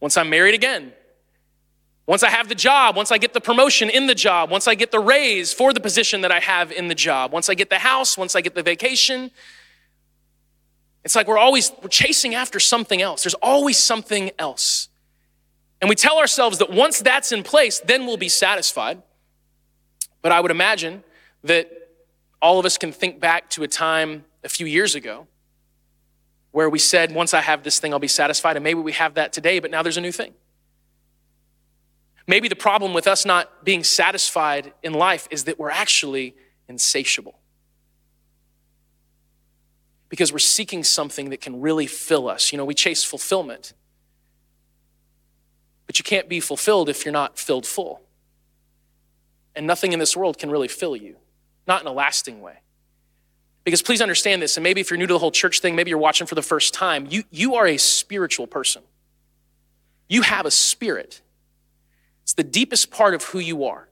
once 0.00 0.16
I'm 0.16 0.28
married 0.28 0.56
again, 0.56 0.92
once 2.04 2.24
I 2.24 2.30
have 2.30 2.48
the 2.48 2.56
job, 2.56 2.96
once 2.96 3.12
I 3.12 3.18
get 3.18 3.32
the 3.32 3.40
promotion 3.40 3.88
in 3.88 4.08
the 4.08 4.14
job, 4.14 4.50
once 4.50 4.66
I 4.66 4.74
get 4.74 4.90
the 4.90 4.98
raise 4.98 5.52
for 5.52 5.72
the 5.72 5.78
position 5.78 6.22
that 6.22 6.32
I 6.32 6.40
have 6.40 6.72
in 6.72 6.88
the 6.88 6.96
job, 6.96 7.32
once 7.32 7.48
I 7.48 7.54
get 7.54 7.70
the 7.70 7.78
house, 7.78 8.18
once 8.18 8.34
I 8.34 8.40
get 8.40 8.56
the 8.56 8.62
vacation, 8.64 9.30
it's 11.04 11.14
like 11.14 11.28
we're 11.28 11.38
always 11.38 11.70
we're 11.80 11.88
chasing 11.88 12.34
after 12.34 12.58
something 12.58 13.00
else. 13.00 13.22
There's 13.22 13.34
always 13.34 13.78
something 13.78 14.32
else. 14.36 14.88
And 15.80 15.88
we 15.88 15.94
tell 15.94 16.18
ourselves 16.18 16.58
that 16.58 16.70
once 16.72 16.98
that's 16.98 17.30
in 17.30 17.44
place, 17.44 17.78
then 17.78 18.04
we'll 18.04 18.16
be 18.16 18.28
satisfied. 18.28 19.00
But 20.22 20.32
I 20.32 20.40
would 20.40 20.50
imagine 20.50 21.04
that 21.44 21.77
all 22.40 22.58
of 22.58 22.66
us 22.66 22.78
can 22.78 22.92
think 22.92 23.20
back 23.20 23.50
to 23.50 23.62
a 23.62 23.68
time 23.68 24.24
a 24.44 24.48
few 24.48 24.66
years 24.66 24.94
ago 24.94 25.26
where 26.52 26.70
we 26.70 26.78
said, 26.78 27.12
once 27.12 27.34
I 27.34 27.40
have 27.40 27.62
this 27.62 27.78
thing, 27.78 27.92
I'll 27.92 27.98
be 27.98 28.08
satisfied. 28.08 28.56
And 28.56 28.64
maybe 28.64 28.80
we 28.80 28.92
have 28.92 29.14
that 29.14 29.32
today, 29.32 29.58
but 29.58 29.70
now 29.70 29.82
there's 29.82 29.96
a 29.96 30.00
new 30.00 30.12
thing. 30.12 30.34
Maybe 32.26 32.48
the 32.48 32.56
problem 32.56 32.94
with 32.94 33.06
us 33.06 33.24
not 33.24 33.64
being 33.64 33.82
satisfied 33.82 34.72
in 34.82 34.92
life 34.92 35.26
is 35.30 35.44
that 35.44 35.58
we're 35.58 35.70
actually 35.70 36.34
insatiable. 36.68 37.38
Because 40.08 40.32
we're 40.32 40.38
seeking 40.38 40.84
something 40.84 41.30
that 41.30 41.40
can 41.40 41.60
really 41.60 41.86
fill 41.86 42.28
us. 42.28 42.52
You 42.52 42.58
know, 42.58 42.64
we 42.64 42.74
chase 42.74 43.04
fulfillment. 43.04 43.72
But 45.86 45.98
you 45.98 46.02
can't 46.02 46.28
be 46.28 46.40
fulfilled 46.40 46.88
if 46.88 47.04
you're 47.04 47.12
not 47.12 47.38
filled 47.38 47.66
full. 47.66 48.02
And 49.56 49.66
nothing 49.66 49.92
in 49.92 49.98
this 49.98 50.16
world 50.16 50.38
can 50.38 50.50
really 50.50 50.68
fill 50.68 50.94
you, 50.96 51.16
not 51.68 51.82
in 51.82 51.86
a 51.86 51.92
lasting 51.92 52.40
way. 52.40 52.54
Because 53.64 53.82
please 53.82 54.00
understand 54.00 54.40
this, 54.40 54.56
and 54.56 54.64
maybe 54.64 54.80
if 54.80 54.90
you're 54.90 54.98
new 54.98 55.06
to 55.06 55.12
the 55.12 55.18
whole 55.18 55.30
church 55.30 55.60
thing, 55.60 55.76
maybe 55.76 55.90
you're 55.90 55.98
watching 55.98 56.26
for 56.26 56.34
the 56.34 56.42
first 56.42 56.72
time, 56.72 57.06
you, 57.10 57.24
you 57.30 57.56
are 57.56 57.66
a 57.66 57.76
spiritual 57.76 58.46
person. 58.46 58.82
You 60.08 60.22
have 60.22 60.46
a 60.46 60.50
spirit. 60.50 61.20
It's 62.22 62.32
the 62.32 62.44
deepest 62.44 62.90
part 62.90 63.14
of 63.14 63.24
who 63.24 63.38
you 63.38 63.64
are. 63.64 63.88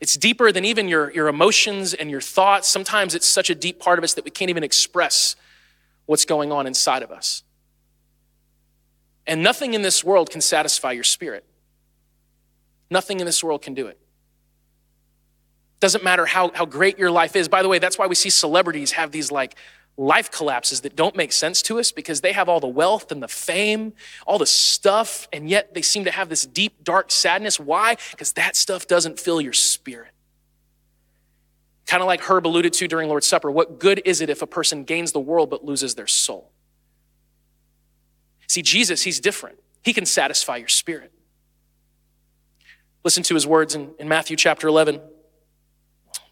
It's 0.00 0.16
deeper 0.16 0.50
than 0.50 0.64
even 0.64 0.88
your, 0.88 1.12
your 1.12 1.28
emotions 1.28 1.94
and 1.94 2.10
your 2.10 2.20
thoughts. 2.20 2.68
Sometimes 2.68 3.14
it's 3.14 3.26
such 3.26 3.50
a 3.50 3.54
deep 3.54 3.78
part 3.78 3.98
of 3.98 4.04
us 4.04 4.14
that 4.14 4.24
we 4.24 4.30
can't 4.30 4.50
even 4.50 4.64
express 4.64 5.36
what's 6.06 6.24
going 6.24 6.50
on 6.50 6.66
inside 6.66 7.02
of 7.02 7.12
us. 7.12 7.44
And 9.26 9.42
nothing 9.42 9.74
in 9.74 9.82
this 9.82 10.02
world 10.02 10.30
can 10.30 10.40
satisfy 10.40 10.92
your 10.92 11.04
spirit. 11.04 11.44
Nothing 12.90 13.20
in 13.20 13.26
this 13.26 13.44
world 13.44 13.62
can 13.62 13.74
do 13.74 13.86
it. 13.86 13.98
Doesn't 15.82 16.04
matter 16.04 16.26
how, 16.26 16.52
how 16.54 16.64
great 16.64 16.96
your 16.96 17.10
life 17.10 17.34
is. 17.34 17.48
By 17.48 17.60
the 17.60 17.68
way, 17.68 17.80
that's 17.80 17.98
why 17.98 18.06
we 18.06 18.14
see 18.14 18.30
celebrities 18.30 18.92
have 18.92 19.10
these 19.10 19.32
like 19.32 19.56
life 19.96 20.30
collapses 20.30 20.82
that 20.82 20.94
don't 20.94 21.16
make 21.16 21.32
sense 21.32 21.60
to 21.62 21.80
us 21.80 21.90
because 21.90 22.20
they 22.20 22.30
have 22.30 22.48
all 22.48 22.60
the 22.60 22.68
wealth 22.68 23.10
and 23.10 23.20
the 23.20 23.26
fame, 23.26 23.92
all 24.24 24.38
the 24.38 24.46
stuff, 24.46 25.26
and 25.32 25.50
yet 25.50 25.74
they 25.74 25.82
seem 25.82 26.04
to 26.04 26.12
have 26.12 26.28
this 26.28 26.46
deep, 26.46 26.84
dark 26.84 27.10
sadness. 27.10 27.58
Why? 27.58 27.96
Because 28.12 28.34
that 28.34 28.54
stuff 28.54 28.86
doesn't 28.86 29.18
fill 29.18 29.40
your 29.40 29.52
spirit. 29.52 30.12
Kind 31.86 32.00
of 32.00 32.06
like 32.06 32.20
Herb 32.20 32.46
alluded 32.46 32.72
to 32.74 32.86
during 32.86 33.08
Lord's 33.08 33.26
Supper. 33.26 33.50
What 33.50 33.80
good 33.80 34.02
is 34.04 34.20
it 34.20 34.30
if 34.30 34.40
a 34.40 34.46
person 34.46 34.84
gains 34.84 35.10
the 35.10 35.18
world 35.18 35.50
but 35.50 35.64
loses 35.64 35.96
their 35.96 36.06
soul? 36.06 36.52
See, 38.46 38.62
Jesus, 38.62 39.02
he's 39.02 39.18
different. 39.18 39.58
He 39.82 39.92
can 39.92 40.06
satisfy 40.06 40.58
your 40.58 40.68
spirit. 40.68 41.10
Listen 43.02 43.24
to 43.24 43.34
his 43.34 43.48
words 43.48 43.74
in, 43.74 43.90
in 43.98 44.08
Matthew 44.08 44.36
chapter 44.36 44.68
11 44.68 45.00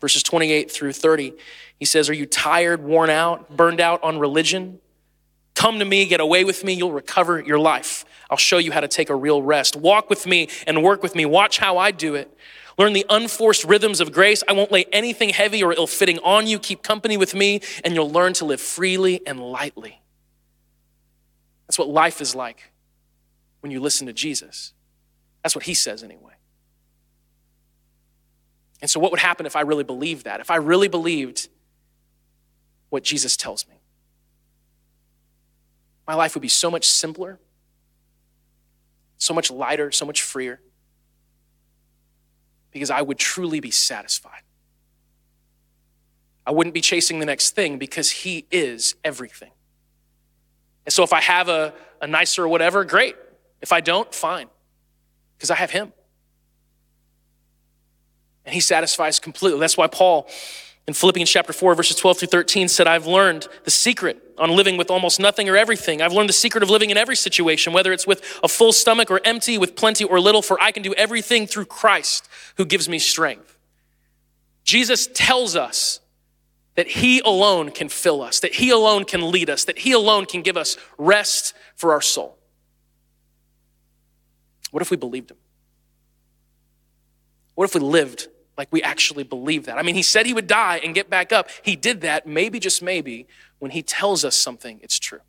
verses 0.01 0.23
28 0.23 0.71
through 0.71 0.93
30. 0.93 1.35
He 1.79 1.85
says, 1.85 2.09
Are 2.09 2.15
you 2.15 2.27
tired, 2.27 2.83
worn 2.83 3.11
out, 3.11 3.57
burned 3.57 3.81
out 3.81 4.03
on 4.03 4.19
religion? 4.19 4.81
Come 5.55 5.79
to 5.79 5.85
me, 5.85 6.07
get 6.07 6.21
away 6.21 6.45
with 6.45 6.65
me, 6.65 6.73
you'll 6.73 6.93
recover 6.93 7.41
your 7.41 7.59
life. 7.59 8.05
I'll 8.31 8.37
show 8.37 8.59
you 8.59 8.73
how 8.73 8.81
to 8.81 8.89
take 8.89 9.11
a 9.11 9.15
real 9.15 9.43
rest. 9.43 9.77
Walk 9.77 10.09
with 10.09 10.27
me 10.27 10.49
and 10.67 10.83
work 10.83 11.03
with 11.03 11.15
me. 11.15 11.27
Watch 11.27 11.59
how 11.59 11.79
I 11.79 11.91
do 11.91 12.15
it. 12.15 12.35
Learn 12.79 12.93
the 12.93 13.05
unforced 13.11 13.65
rhythms 13.65 14.01
of 14.01 14.13
grace. 14.13 14.43
I 14.49 14.53
won't 14.53 14.73
lay 14.73 14.87
anything 14.93 15.31
heavy 15.31 15.63
or 15.63 15.73
ill 15.73 15.87
fitting 15.87 16.19
on 16.21 16.47
you. 16.47 16.59
Keep 16.59 16.83
company 16.83 17.17
with 17.17 17.35
me, 17.35 17.61
and 17.85 17.95
you'll 17.95 18.11
learn 18.11 18.33
to 18.35 18.45
live 18.45 18.61
freely 18.61 19.21
and 19.27 19.41
lightly. 19.41 20.01
That's 21.67 21.79
what 21.79 21.89
life 21.89 22.21
is 22.21 22.35
like 22.35 22.73
when 23.61 23.71
you 23.71 23.81
listen 23.81 24.07
to 24.07 24.13
Jesus. 24.13 24.73
That's 25.43 25.55
what 25.55 25.65
he 25.65 25.75
says, 25.75 26.03
anyway. 26.03 26.33
And 28.81 28.91
so, 28.91 28.99
what 28.99 29.11
would 29.11 29.21
happen 29.21 29.47
if 29.47 29.57
I 29.57 29.61
really 29.61 29.85
believed 29.85 30.25
that? 30.25 30.41
If 30.41 30.51
I 30.51 30.57
really 30.57 30.89
believed 30.89 31.49
what 32.89 33.03
Jesus 33.03 33.37
tells 33.37 33.69
me? 33.69 33.75
My 36.07 36.15
life 36.15 36.35
would 36.35 36.43
be 36.43 36.49
so 36.49 36.71
much 36.71 36.89
simpler, 36.89 37.39
so 39.19 39.35
much 39.35 39.51
lighter, 39.51 39.93
so 39.93 40.07
much 40.07 40.23
freer, 40.23 40.61
because 42.73 42.91
I 42.91 43.03
would 43.03 43.19
truly 43.19 43.61
be 43.61 43.71
satisfied. 43.71 44.43
I 46.47 46.53
wouldn't 46.53 46.75
be 46.75 46.81
chasing 46.81 47.21
the 47.21 47.27
next 47.27 47.51
thing 47.51 47.79
because 47.79 48.11
He 48.11 48.47
is 48.51 48.95
everything. 49.05 49.53
And 50.87 50.93
so, 50.93 51.03
if 51.03 51.13
I 51.13 51.21
have 51.21 51.49
a, 51.49 51.75
a 52.01 52.07
nicer 52.07 52.45
or 52.45 52.49
whatever, 52.49 52.85
great. 52.85 53.15
If 53.61 53.73
I 53.73 53.83
don't, 53.83 54.13
fine, 54.15 54.49
because 55.37 55.51
I 55.51 55.57
have 55.57 55.71
Him 55.71 55.93
and 58.51 58.55
he 58.57 58.61
satisfies 58.61 59.21
completely. 59.21 59.61
That's 59.61 59.77
why 59.77 59.87
Paul 59.87 60.29
in 60.89 60.95
Philippians 60.95 61.31
chapter 61.31 61.53
4, 61.53 61.77
verses 61.77 61.95
12 61.95 62.19
through 62.19 62.29
13 62.29 62.67
said, 62.67 62.89
I've 62.89 63.07
learned 63.07 63.47
the 63.63 63.71
secret 63.71 64.21
on 64.37 64.51
living 64.51 64.77
with 64.77 64.91
almost 64.91 65.21
nothing 65.21 65.49
or 65.49 65.57
everything. 65.57 66.03
I've 66.03 66.13
learned 66.13 66.29
the 66.29 66.33
secret 66.33 66.65
of 66.65 66.69
living 66.69 66.91
in 66.91 66.97
every 66.97 67.15
situation, 67.15 67.73
whether 67.73 67.93
it's 67.93 68.09
with 68.09 68.25
a 68.43 68.49
full 68.49 68.73
stomach 68.73 69.09
or 69.09 69.21
empty, 69.25 69.57
with 69.57 69.77
plenty 69.77 70.03
or 70.03 70.19
little, 70.19 70.43
for 70.43 70.61
I 70.61 70.73
can 70.73 70.83
do 70.83 70.93
everything 70.95 71.47
through 71.47 71.67
Christ 71.67 72.29
who 72.57 72.65
gives 72.65 72.89
me 72.89 72.99
strength. 72.99 73.57
Jesus 74.65 75.09
tells 75.15 75.55
us 75.55 76.01
that 76.75 76.89
He 76.89 77.21
alone 77.21 77.71
can 77.71 77.89
fill 77.89 78.21
us, 78.21 78.41
that 78.41 78.55
He 78.55 78.71
alone 78.71 79.05
can 79.05 79.31
lead 79.31 79.49
us, 79.49 79.65
that 79.67 79.79
He 79.79 79.93
alone 79.93 80.27
can 80.27 80.43
give 80.43 80.57
us 80.57 80.77
rest 80.99 81.55
for 81.77 81.93
our 81.93 82.03
soul. 82.03 82.37
What 84.73 84.83
if 84.83 84.91
we 84.91 84.97
believed 84.97 85.31
Him? 85.31 85.37
What 87.55 87.67
if 87.69 87.77
we 87.77 87.81
lived 87.81 88.27
like 88.61 88.69
we 88.71 88.83
actually 88.83 89.25
believe 89.25 89.65
that. 89.65 89.79
I 89.79 89.83
mean, 89.83 89.95
he 89.95 90.03
said 90.03 90.27
he 90.27 90.35
would 90.35 90.47
die 90.47 90.83
and 90.85 90.95
get 90.95 91.09
back 91.09 91.33
up. 91.33 91.49
He 91.63 91.77
did 91.77 92.03
that, 92.03 92.27
maybe, 92.27 92.61
just 92.61 92.83
maybe, 92.83 93.27
when 93.59 93.71
he 93.71 93.83
tells 93.83 94.23
us 94.23 94.37
something, 94.37 94.79
it's 94.83 94.99
true. 94.99 95.21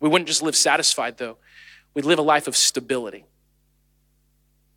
We 0.00 0.08
wouldn't 0.08 0.28
just 0.28 0.40
live 0.40 0.56
satisfied, 0.56 1.18
though, 1.18 1.36
we'd 1.92 2.06
live 2.06 2.18
a 2.18 2.22
life 2.22 2.48
of 2.48 2.56
stability. 2.56 3.26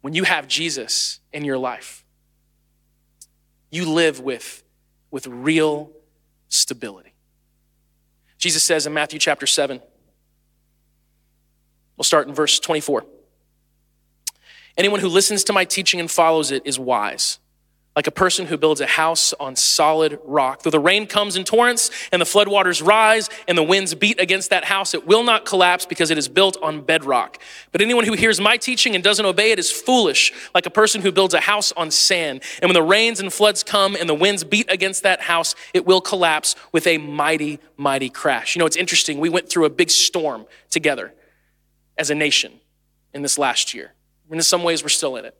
When 0.01 0.13
you 0.13 0.25
have 0.25 0.49
Jesus 0.49 1.21
in 1.31 1.45
your 1.45 1.57
life, 1.57 2.03
you 3.71 3.89
live 3.89 4.19
with, 4.19 4.63
with 5.11 5.27
real 5.27 5.91
stability. 6.49 7.13
Jesus 8.38 8.65
says 8.65 8.85
in 8.85 8.93
Matthew 8.93 9.17
chapter 9.17 9.47
7, 9.47 9.79
we'll 11.95 12.03
start 12.03 12.27
in 12.27 12.33
verse 12.33 12.59
24. 12.59 13.05
Anyone 14.79 15.01
who 15.01 15.09
listens 15.09 15.43
to 15.43 15.51
my 15.51 15.65
teaching 15.65 16.00
and 16.00 16.09
follows 16.09 16.51
it 16.51 16.62
is 16.63 16.79
wise, 16.79 17.39
like 17.98 18.07
a 18.07 18.12
person 18.12 18.45
who 18.45 18.55
builds 18.55 18.79
a 18.79 18.88
house 18.88 19.33
on 19.33 19.57
solid 19.57 20.17
rock. 20.24 20.63
Though 20.63 20.69
the 20.69 20.79
rain 20.79 21.05
comes 21.05 21.36
in 21.36 21.43
torrents 21.43 21.91
and 22.13 22.21
the 22.21 22.25
floodwaters 22.25 22.81
rise 22.81 23.29
and 23.45 23.57
the 23.57 23.63
winds 23.63 23.93
beat 23.93 24.21
against 24.21 24.51
that 24.51 24.63
house, 24.63 24.93
it 24.93 25.05
will 25.05 25.24
not 25.24 25.43
collapse 25.43 25.86
because 25.86 26.12
it 26.12 26.17
is 26.17 26.29
built 26.29 26.55
on 26.63 26.79
bedrock. 26.79 27.41
But 27.74 27.81
anyone 27.81 28.05
who 28.05 28.13
hears 28.13 28.39
my 28.39 28.55
teaching 28.55 28.95
and 28.95 29.03
doesn't 29.03 29.25
obey 29.25 29.51
it 29.51 29.59
is 29.59 29.69
foolish, 29.69 30.31
like 30.55 30.65
a 30.65 30.69
person 30.69 31.01
who 31.01 31.12
builds 31.12 31.33
a 31.33 31.41
house 31.41 31.74
on 31.74 31.91
sand. 31.91 32.41
And 32.62 32.69
when 32.69 32.74
the 32.74 32.81
rains 32.81 33.19
and 33.19 33.33
floods 33.33 33.63
come 33.63 33.98
and 33.98 34.07
the 34.07 34.15
winds 34.15 34.45
beat 34.45 34.71
against 34.71 35.03
that 35.03 35.19
house, 35.19 35.55
it 35.74 35.86
will 35.86 36.00
collapse 36.00 36.55
with 36.71 36.88
a 36.88 37.00
mighty, 37.00 37.59
mighty 37.75 38.09
crash. 38.09 38.55
You 38.55 38.62
know, 38.62 38.65
it's 38.65 38.77
interesting. 38.77 39.19
We 39.19 39.27
went 39.27 39.50
through 39.50 39.65
a 39.65 39.69
big 39.69 39.91
storm 39.91 40.45
together 40.69 41.13
as 41.98 42.09
a 42.09 42.15
nation 42.15 42.62
in 43.13 43.24
this 43.24 43.38
last 43.38 43.74
year. 43.74 43.91
In 44.31 44.41
some 44.41 44.63
ways, 44.63 44.83
we're 44.83 44.89
still 44.89 45.15
in 45.15 45.25
it. 45.25 45.36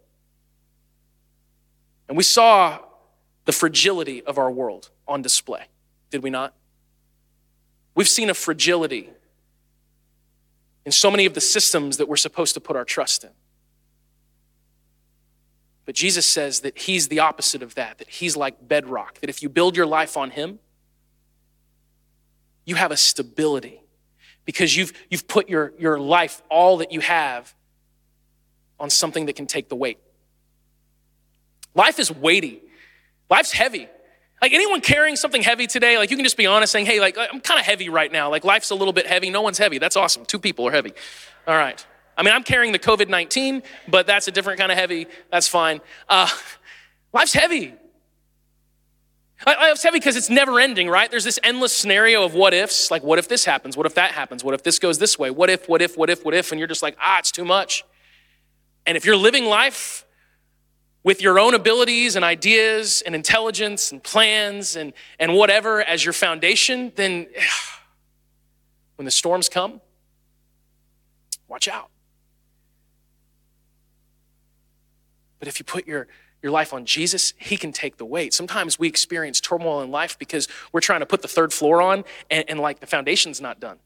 And 2.08 2.17
we 2.17 2.24
saw 2.24 2.79
the 3.46 3.51
fragility 3.51 4.24
of 4.24 4.38
our 4.38 4.51
world 4.51 4.89
on 5.08 5.22
display, 5.22 5.65
did 6.10 6.24
we 6.24 6.29
not? 6.29 6.53
We've 7.96 8.08
seen 8.08 8.29
a 8.29 8.34
fragility 8.34 9.10
in 10.86 10.91
so 10.91 11.12
many 11.12 11.25
of 11.25 11.34
the 11.34 11.41
systems 11.41 11.98
that 11.98 12.08
we're 12.08 12.15
supposed 12.15 12.53
to 12.55 12.60
put 12.60 12.75
our 12.75 12.86
trust 12.86 13.24
in. 13.24 13.29
But 15.86 15.96
Jesus 15.96 16.25
says 16.25 16.62
that 16.62 16.77
He's 16.77 17.08
the 17.08 17.19
opposite 17.19 17.63
of 17.63 17.75
that, 17.75 17.98
that 17.98 18.08
He's 18.10 18.38
like 18.38 18.67
bedrock, 18.67 19.19
that 19.22 19.29
if 19.29 19.41
you 19.41 19.50
build 19.50 19.75
your 19.75 19.86
life 19.86 20.17
on 20.17 20.31
Him, 20.31 20.60
you 22.65 22.75
have 22.75 22.91
a 22.91 22.98
stability 22.98 23.81
because 24.46 24.75
you've, 24.75 24.93
you've 25.10 25.27
put 25.27 25.50
your, 25.50 25.74
your 25.79 26.00
life, 26.00 26.41
all 26.50 26.77
that 26.77 26.91
you 26.91 27.00
have, 27.00 27.53
on 28.79 28.89
something 28.89 29.25
that 29.25 29.36
can 29.36 29.48
take 29.48 29.69
the 29.69 29.75
weight. 29.75 30.00
Life 31.75 32.00
is 32.00 32.12
weighty. 32.12 32.62
Life's 33.29 33.51
heavy. 33.51 33.88
Like 34.41 34.53
anyone 34.53 34.81
carrying 34.81 35.15
something 35.15 35.41
heavy 35.41 35.67
today, 35.67 35.98
like 35.98 36.12
you 36.12 36.15
can 36.15 36.24
just 36.24 36.38
be 36.38 36.45
honest 36.45 36.71
saying, 36.71 36.86
hey, 36.86 37.00
like 37.00 37.17
I'm 37.17 37.41
kind 37.41 37.59
of 37.59 37.65
heavy 37.65 37.89
right 37.89 38.12
now. 38.12 38.29
Like 38.29 38.43
life's 38.43 38.69
a 38.69 38.75
little 38.75 38.93
bit 38.93 39.05
heavy. 39.05 39.29
No 39.29 39.41
one's 39.41 39.57
heavy. 39.57 39.77
That's 39.79 39.95
awesome. 39.95 40.25
Two 40.25 40.39
people 40.39 40.67
are 40.67 40.71
heavy. 40.71 40.93
All 41.48 41.55
right. 41.55 41.86
I 42.17 42.24
mean, 42.24 42.33
I'm 42.33 42.43
carrying 42.43 42.71
the 42.71 42.79
COVID 42.79 43.09
19, 43.09 43.63
but 43.88 44.07
that's 44.07 44.27
a 44.27 44.31
different 44.31 44.59
kind 44.59 44.71
of 44.71 44.77
heavy. 44.77 45.07
That's 45.31 45.48
fine. 45.48 45.81
Uh, 46.07 46.29
life's 47.13 47.33
heavy. 47.33 47.74
Life's 49.45 49.83
heavy 49.83 50.00
because 50.00 50.17
it's 50.17 50.29
never 50.29 50.59
ending, 50.59 50.89
right? 50.89 51.09
There's 51.09 51.24
this 51.24 51.39
endless 51.43 51.71
scenario 51.71 52.24
of 52.24 52.33
what 52.33 52.53
ifs. 52.53 52.91
Like, 52.91 53.03
what 53.03 53.19
if 53.19 53.29
this 53.29 53.45
happens? 53.45 53.77
What 53.77 53.86
if 53.86 53.95
that 53.95 54.12
happens? 54.12 54.43
What 54.43 54.53
if 54.53 54.63
this 54.63 54.79
goes 54.79 55.00
this 55.00 55.17
way? 55.17 55.31
What 55.31 55.50
if, 55.50 55.69
what 55.69 55.81
if, 55.81 55.98
what 55.98 56.09
if, 56.09 56.25
what 56.25 56.33
if? 56.33 56.51
And 56.51 56.59
you're 56.59 56.67
just 56.67 56.83
like, 56.83 56.98
ah, 57.00 57.19
it's 57.19 57.31
too 57.31 57.45
much. 57.45 57.86
And 58.89 58.98
if 58.98 59.05
you're 59.05 59.15
living 59.15 59.46
life 59.46 60.03
with 61.03 61.22
your 61.22 61.38
own 61.38 61.53
abilities 61.53 62.15
and 62.15 62.25
ideas 62.25 63.03
and 63.05 63.13
intelligence 63.13 63.91
and 63.91 64.01
plans 64.01 64.75
and, 64.75 64.93
and 65.19 65.36
whatever 65.36 65.84
as 65.84 66.03
your 66.03 66.12
foundation, 66.12 66.91
then 66.96 67.27
when 68.96 69.05
the 69.05 69.12
storms 69.12 69.48
come, 69.48 69.79
watch 71.48 71.67
out. 71.67 71.91
But 75.38 75.48
if 75.48 75.60
you 75.60 75.65
put 75.65 75.86
your, 75.86 76.08
your 76.41 76.51
life 76.51 76.74
on 76.74 76.84
Jesus, 76.84 77.36
He 77.38 77.58
can 77.58 77.72
take 77.72 77.98
the 77.98 78.05
weight. 78.05 78.34
Sometimes 78.34 78.79
we 78.79 78.88
experience 78.88 79.39
turmoil 79.39 79.81
in 79.81 79.91
life 79.91 80.17
because 80.17 80.48
we're 80.72 80.81
trying 80.81 81.01
to 81.01 81.05
put 81.05 81.22
the 81.22 81.27
third 81.27 81.53
floor 81.53 81.79
on 81.79 82.05
and, 82.31 82.43
and 82.50 82.60
like 82.60 82.79
the 82.79 82.88
foundation's 82.88 83.39
not 83.39 83.60
done. 83.60 83.77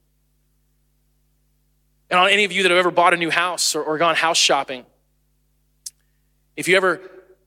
And 2.09 2.17
on 2.17 2.29
any 2.29 2.45
of 2.45 2.53
you 2.53 2.63
that 2.63 2.71
have 2.71 2.79
ever 2.79 2.91
bought 2.91 3.13
a 3.13 3.17
new 3.17 3.31
house 3.31 3.75
or, 3.75 3.83
or 3.83 3.97
gone 3.97 4.15
house 4.15 4.37
shopping, 4.37 4.85
if 6.55 6.67
you 6.67 6.77
ever 6.77 7.01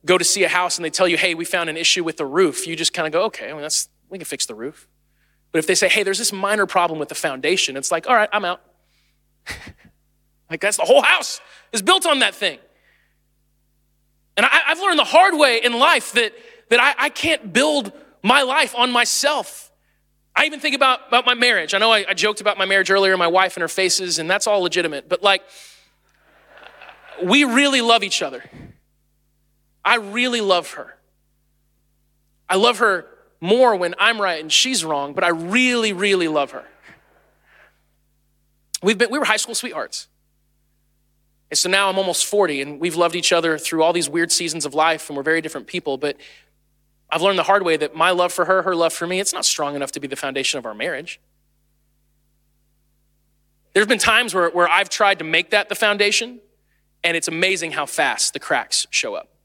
go 0.05 0.17
to 0.17 0.25
see 0.25 0.45
a 0.45 0.49
house 0.49 0.79
and 0.79 0.85
they 0.85 0.91
tell 0.91 1.09
you, 1.09 1.17
hey, 1.17 1.35
we 1.35 1.45
found 1.45 1.69
an 1.69 1.77
issue 1.77 2.05
with 2.05 2.17
the 2.17 2.27
roof, 2.27 2.67
you 2.67 2.77
just 2.77 2.93
kind 2.93 3.07
of 3.07 3.13
go, 3.13 3.25
okay, 3.25 3.51
I 3.51 3.53
mean, 3.53 3.63
that's, 3.63 3.89
we 4.09 4.19
can 4.19 4.25
fix 4.25 4.47
the 4.47 4.55
roof. 4.55 4.89
But 5.53 5.59
if 5.59 5.67
they 5.67 5.75
say, 5.75 5.89
hey, 5.89 6.03
there's 6.03 6.19
this 6.19 6.33
minor 6.33 6.67
problem 6.67 6.99
with 6.99 7.09
the 7.09 7.15
foundation, 7.15 7.77
it's 7.77 7.91
like, 7.91 8.09
all 8.09 8.15
right, 8.15 8.29
I'm 8.33 8.45
out. 8.45 8.61
like 10.51 10.61
that's 10.61 10.77
the 10.77 10.85
whole 10.85 11.03
house 11.03 11.41
is 11.73 11.83
built 11.83 12.07
on 12.07 12.21
that 12.21 12.35
thing. 12.35 12.59
And 14.37 14.45
I, 14.45 14.61
have 14.67 14.81
learned 14.81 14.99
the 14.99 15.05
hard 15.05 15.35
way 15.35 15.61
in 15.63 15.73
life 15.73 16.13
that, 16.13 16.33
that 16.69 16.81
I, 16.81 17.07
I, 17.07 17.09
can't 17.09 17.53
build 17.53 17.91
my 18.23 18.43
life 18.43 18.75
on 18.77 18.91
myself. 18.91 19.73
I 20.35 20.45
even 20.45 20.61
think 20.61 20.77
about, 20.77 21.09
about 21.09 21.25
my 21.25 21.33
marriage. 21.33 21.73
I 21.73 21.79
know 21.79 21.91
I, 21.91 22.05
I 22.09 22.15
joked 22.15 22.43
about 22.43 22.59
my 22.59 22.67
marriage 22.67 22.91
earlier, 22.91 23.17
my 23.17 23.27
wife 23.27 23.57
and 23.57 23.63
her 23.63 23.69
faces, 23.69 24.19
and 24.19 24.29
that's 24.29 24.47
all 24.47 24.61
legitimate. 24.61 25.09
But 25.09 25.23
like, 25.23 25.43
we 27.23 27.45
really 27.45 27.81
love 27.81 28.03
each 28.05 28.21
other. 28.21 28.45
I 29.87 29.97
really 29.97 30.41
love 30.41 30.73
her. 30.73 30.97
I 32.49 32.57
love 32.57 32.79
her 32.79 33.07
more 33.41 33.77
when 33.77 33.95
I'm 33.99 34.21
right 34.21 34.41
and 34.41 34.53
she's 34.53 34.85
wrong, 34.85 35.15
but 35.15 35.23
I 35.23 35.29
really, 35.29 35.93
really 35.93 36.27
love 36.27 36.51
her. 36.51 36.65
We've 38.83 38.99
been, 38.99 39.11
we 39.11 39.19
were 39.21 39.25
high 39.25 39.37
school 39.37 39.55
sweethearts. 39.55 40.09
And 41.51 41.57
so 41.57 41.71
now 41.71 41.89
I'm 41.89 41.99
almost 41.99 42.27
40 42.27 42.63
and 42.63 42.81
we've 42.81 42.97
loved 42.97 43.15
each 43.15 43.33
other 43.33 43.59
through 43.59 43.85
all 43.85 43.93
these 43.93 44.09
weird 44.09 44.33
seasons 44.33 44.67
of 44.67 44.75
life 44.75 45.09
and 45.09 45.17
we're 45.17 45.23
very 45.23 45.41
different 45.41 45.69
people. 45.69 45.97
But 45.99 46.17
I've 47.09 47.23
learned 47.23 47.39
the 47.39 47.45
hard 47.45 47.63
way 47.63 47.77
that 47.77 47.95
my 47.95 48.11
love 48.11 48.33
for 48.33 48.45
her, 48.45 48.63
her 48.63 48.75
love 48.75 48.93
for 48.93 49.07
me, 49.07 49.21
it's 49.21 49.33
not 49.33 49.45
strong 49.45 49.77
enough 49.77 49.93
to 49.93 50.01
be 50.01 50.09
the 50.09 50.17
foundation 50.17 50.59
of 50.59 50.67
our 50.67 50.75
marriage. 50.75 51.21
There's 53.73 53.87
been 53.87 53.99
times 54.01 54.35
where, 54.35 54.51
where 54.51 54.69
I've 54.69 54.89
tried 54.89 55.21
to 55.21 55.25
make 55.25 55.51
that 55.51 55.69
the 55.69 55.77
foundation, 55.77 56.41
and 57.05 57.17
it's 57.17 57.29
amazing 57.29 57.73
how 57.73 57.87
fast 57.87 58.33
the 58.33 58.41
cracks 58.41 58.87
show 58.91 59.15
up. 59.15 59.36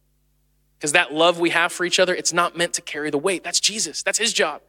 Because 0.82 0.94
that 0.94 1.14
love 1.14 1.40
we 1.40 1.52
have 1.52 1.72
for 1.72 1.86
each 1.86 2.00
other, 2.00 2.16
it's 2.16 2.34
not 2.34 2.58
meant 2.58 2.74
to 2.74 2.82
carry 2.82 3.12
the 3.12 3.20
weight. 3.20 3.44
That's 3.44 3.60
Jesus, 3.60 4.02
that's 4.02 4.18
his 4.18 4.34
job. 4.34 4.64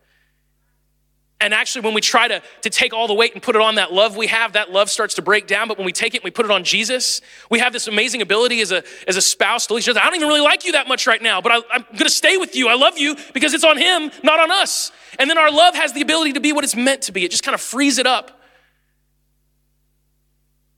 And 1.40 1.54
actually, 1.54 1.80
when 1.86 1.94
we 1.94 2.02
try 2.02 2.28
to, 2.28 2.42
to 2.60 2.70
take 2.70 2.92
all 2.92 3.08
the 3.08 3.14
weight 3.14 3.32
and 3.32 3.42
put 3.42 3.56
it 3.56 3.62
on 3.62 3.76
that 3.76 3.94
love 3.94 4.14
we 4.14 4.26
have, 4.26 4.52
that 4.52 4.70
love 4.70 4.90
starts 4.90 5.14
to 5.14 5.22
break 5.22 5.46
down. 5.46 5.68
But 5.68 5.78
when 5.78 5.86
we 5.86 5.92
take 5.92 6.14
it 6.14 6.18
and 6.18 6.24
we 6.24 6.30
put 6.30 6.44
it 6.44 6.52
on 6.52 6.64
Jesus, 6.64 7.22
we 7.50 7.60
have 7.60 7.72
this 7.72 7.88
amazing 7.88 8.20
ability 8.20 8.60
as 8.60 8.72
a, 8.72 8.84
as 9.08 9.16
a 9.16 9.22
spouse 9.22 9.66
to 9.68 9.78
each 9.78 9.88
other. 9.88 10.00
I 10.00 10.04
don't 10.04 10.14
even 10.16 10.28
really 10.28 10.42
like 10.42 10.66
you 10.66 10.72
that 10.72 10.86
much 10.86 11.06
right 11.08 11.20
now, 11.20 11.40
but 11.40 11.50
I, 11.50 11.56
I'm 11.72 11.82
going 11.92 12.04
to 12.04 12.10
stay 12.10 12.36
with 12.36 12.54
you. 12.54 12.68
I 12.68 12.74
love 12.74 12.96
you 12.98 13.16
because 13.32 13.54
it's 13.54 13.64
on 13.64 13.76
Him, 13.78 14.12
not 14.22 14.38
on 14.38 14.52
us. 14.52 14.92
And 15.18 15.28
then 15.28 15.38
our 15.38 15.50
love 15.50 15.74
has 15.74 15.94
the 15.94 16.02
ability 16.02 16.34
to 16.34 16.40
be 16.40 16.52
what 16.52 16.62
it's 16.62 16.76
meant 16.76 17.02
to 17.02 17.12
be. 17.12 17.24
It 17.24 17.32
just 17.32 17.42
kind 17.42 17.54
of 17.54 17.60
frees 17.60 17.98
it 17.98 18.06
up. 18.06 18.40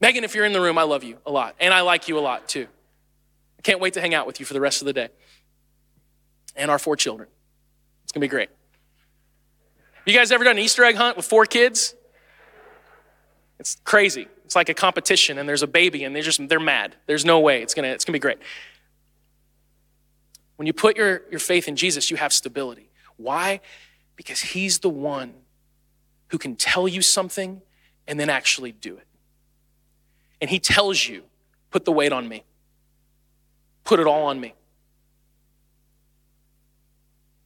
Megan, 0.00 0.24
if 0.24 0.34
you're 0.34 0.46
in 0.46 0.54
the 0.54 0.60
room, 0.62 0.78
I 0.78 0.84
love 0.84 1.04
you 1.04 1.18
a 1.26 1.30
lot. 1.30 1.56
And 1.60 1.74
I 1.74 1.82
like 1.82 2.08
you 2.08 2.18
a 2.18 2.20
lot 2.20 2.48
too. 2.48 2.68
I 3.58 3.62
can't 3.62 3.80
wait 3.80 3.94
to 3.94 4.00
hang 4.00 4.14
out 4.14 4.26
with 4.26 4.40
you 4.40 4.46
for 4.46 4.54
the 4.54 4.60
rest 4.60 4.80
of 4.80 4.86
the 4.86 4.94
day. 4.94 5.08
And 6.56 6.70
our 6.70 6.78
four 6.78 6.96
children. 6.96 7.28
It's 8.04 8.12
going 8.12 8.20
to 8.20 8.24
be 8.24 8.28
great. 8.28 8.50
You 10.06 10.12
guys 10.12 10.30
ever 10.30 10.44
done 10.44 10.56
an 10.56 10.62
Easter 10.62 10.84
egg 10.84 10.96
hunt 10.96 11.16
with 11.16 11.26
four 11.26 11.46
kids? 11.46 11.94
It's 13.58 13.76
crazy. 13.84 14.28
It's 14.44 14.54
like 14.54 14.68
a 14.68 14.74
competition, 14.74 15.38
and 15.38 15.48
there's 15.48 15.62
a 15.62 15.66
baby, 15.66 16.04
and 16.04 16.14
they're 16.14 16.22
just 16.22 16.46
they're 16.48 16.60
mad. 16.60 16.94
There's 17.06 17.24
no 17.24 17.40
way. 17.40 17.62
It's 17.62 17.72
gonna 17.72 17.88
it's 17.88 18.04
gonna 18.04 18.14
be 18.14 18.20
great. 18.20 18.38
When 20.56 20.66
you 20.66 20.72
put 20.72 20.96
your, 20.96 21.22
your 21.30 21.40
faith 21.40 21.66
in 21.66 21.76
Jesus, 21.76 22.10
you 22.10 22.16
have 22.16 22.32
stability. 22.32 22.90
Why? 23.16 23.60
Because 24.16 24.40
he's 24.40 24.80
the 24.80 24.90
one 24.90 25.34
who 26.28 26.38
can 26.38 26.56
tell 26.56 26.86
you 26.86 27.02
something 27.02 27.62
and 28.06 28.20
then 28.20 28.30
actually 28.30 28.72
do 28.72 28.96
it. 28.96 29.06
And 30.40 30.50
he 30.50 30.60
tells 30.60 31.08
you, 31.08 31.24
put 31.70 31.84
the 31.84 31.92
weight 31.92 32.12
on 32.12 32.28
me. 32.28 32.44
Put 33.82 33.98
it 33.98 34.06
all 34.06 34.26
on 34.26 34.40
me. 34.40 34.54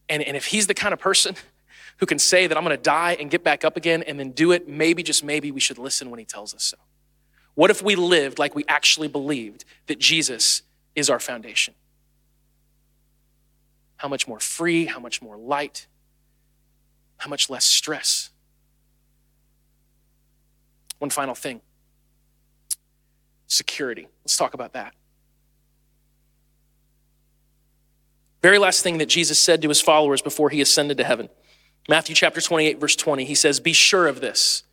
And, 0.09 0.23
and 0.23 0.37
if 0.37 0.47
he's 0.47 0.66
the 0.66 0.75
kind 0.75 0.92
of 0.92 0.99
person 0.99 1.37
who 1.99 2.07
can 2.07 2.18
say 2.18 2.47
that 2.47 2.57
I'm 2.57 2.64
going 2.64 2.77
to 2.77 2.83
die 2.83 3.16
and 3.18 3.31
get 3.31 3.44
back 3.44 3.64
up 3.64 3.77
again 3.77 4.03
and 4.03 4.18
then 4.18 4.31
do 4.31 4.53
it, 4.53 4.68
maybe, 4.68 5.03
just 5.03 5.23
maybe, 5.23 5.51
we 5.51 5.61
should 5.61 5.79
listen 5.79 6.11
when 6.11 6.18
he 6.18 6.25
tells 6.25 6.55
us 6.55 6.64
so. 6.64 6.77
What 7.55 7.71
if 7.71 7.83
we 7.83 7.97
lived 7.97 8.38
like 8.38 8.55
we 8.55 8.64
actually 8.68 9.09
believed 9.09 9.64
that 9.87 9.99
Jesus 9.99 10.62
is 10.94 11.11
our 11.11 11.18
foundation? 11.18 11.75
How 13.97 14.09
much 14.09 14.29
more 14.29 14.38
free, 14.38 14.87
how 14.87 15.01
much 15.01 15.21
more 15.21 15.37
light, 15.37 15.88
how 17.18 17.29
much 17.29 17.51
less 17.51 17.64
stress. 17.64 18.31
One 20.99 21.11
final 21.11 21.35
thing 21.35 21.61
security. 23.47 24.07
Let's 24.25 24.37
talk 24.37 24.55
about 24.55 24.75
that. 24.75 24.94
Very 28.42 28.59
last 28.59 28.83
thing 28.83 28.98
that 28.98 29.07
Jesus 29.07 29.38
said 29.38 29.62
to 29.62 29.68
his 29.68 29.81
followers 29.81 30.22
before 30.22 30.51
he 30.51 30.61
ascended 30.61 30.96
to 30.98 31.05
heaven. 31.05 31.29
Matthew 31.88 32.14
chapter 32.14 32.40
28, 32.40 32.79
verse 32.79 32.96
20, 32.96 33.24
he 33.24 33.35
says, 33.35 33.61
Be 33.61 33.72
sure 33.72 34.07
of 34.07 34.20
this. 34.20 34.64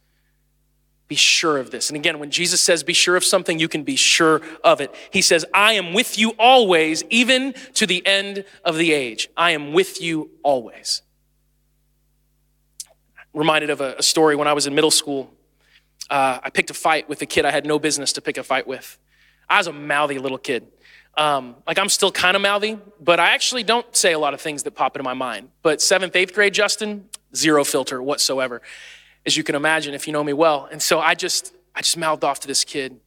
Be 1.08 1.16
sure 1.16 1.58
of 1.58 1.70
this. 1.70 1.90
And 1.90 1.98
again, 1.98 2.18
when 2.18 2.32
Jesus 2.32 2.62
says 2.62 2.84
be 2.84 2.94
sure 2.94 3.16
of 3.16 3.24
something, 3.24 3.60
you 3.60 3.68
can 3.68 3.84
be 3.84 3.96
sure 3.96 4.42
of 4.64 4.82
it. 4.82 4.94
He 5.12 5.22
says, 5.22 5.46
I 5.54 5.74
am 5.74 5.94
with 5.94 6.18
you 6.18 6.32
always, 6.40 7.04
even 7.12 7.54
to 7.76 7.86
the 7.86 8.06
end 8.08 8.44
of 8.64 8.78
the 8.78 8.92
age. 8.92 9.30
I 9.38 9.52
am 9.52 9.72
with 9.72 10.02
you 10.02 10.32
always. 10.42 11.04
Reminded 13.34 13.70
of 13.70 13.82
a, 13.82 14.02
story 14.02 14.36
when 14.36 14.48
I 14.48 14.54
was 14.54 14.66
in 14.66 14.74
middle 14.74 14.92
school. 14.92 15.32
Uh, 16.10 16.40
I 16.42 16.50
picked 16.50 16.72
a 16.72 16.74
fight 16.74 17.08
with 17.08 17.22
a 17.22 17.26
kid 17.26 17.46
I 17.46 17.52
had 17.52 17.66
no 17.66 17.78
business 17.78 18.14
to 18.14 18.22
pick 18.22 18.38
a 18.38 18.44
fight 18.44 18.66
with. 18.66 18.98
I 19.48 19.58
was 19.58 19.68
a 19.68 19.74
mouthy 19.74 20.18
little 20.18 20.38
kid. 20.40 20.66
Um, 21.18 21.56
like 21.66 21.80
I'm 21.80 21.88
still 21.90 22.12
kind 22.12 22.36
of 22.36 22.42
mouthy, 22.42 22.78
but 23.00 23.20
I 23.20 23.30
actually 23.30 23.64
don't 23.64 23.96
say 23.96 24.12
a 24.12 24.20
lot 24.20 24.34
of 24.34 24.42
things 24.42 24.64
that 24.64 24.72
pop 24.72 24.96
into 24.96 25.04
my 25.04 25.14
mind. 25.14 25.50
But 25.62 25.82
seventh, 25.82 26.16
eighth 26.16 26.34
grade, 26.34 26.54
Justin, 26.54 27.10
zero 27.34 27.64
filter 27.64 28.04
whatsoever, 28.04 28.62
as 29.26 29.38
you 29.38 29.44
can 29.44 29.56
imagine 29.56 29.94
if 29.94 30.08
you 30.08 30.14
know 30.14 30.24
me 30.24 30.34
well. 30.34 30.68
And 30.70 30.82
so 30.82 31.00
I 31.00 31.16
just, 31.16 31.54
I 31.74 31.82
just 31.82 31.98
mouthed 31.98 32.26
off 32.26 32.42
to 32.42 32.48
this 32.48 32.66
kid, 32.66 33.00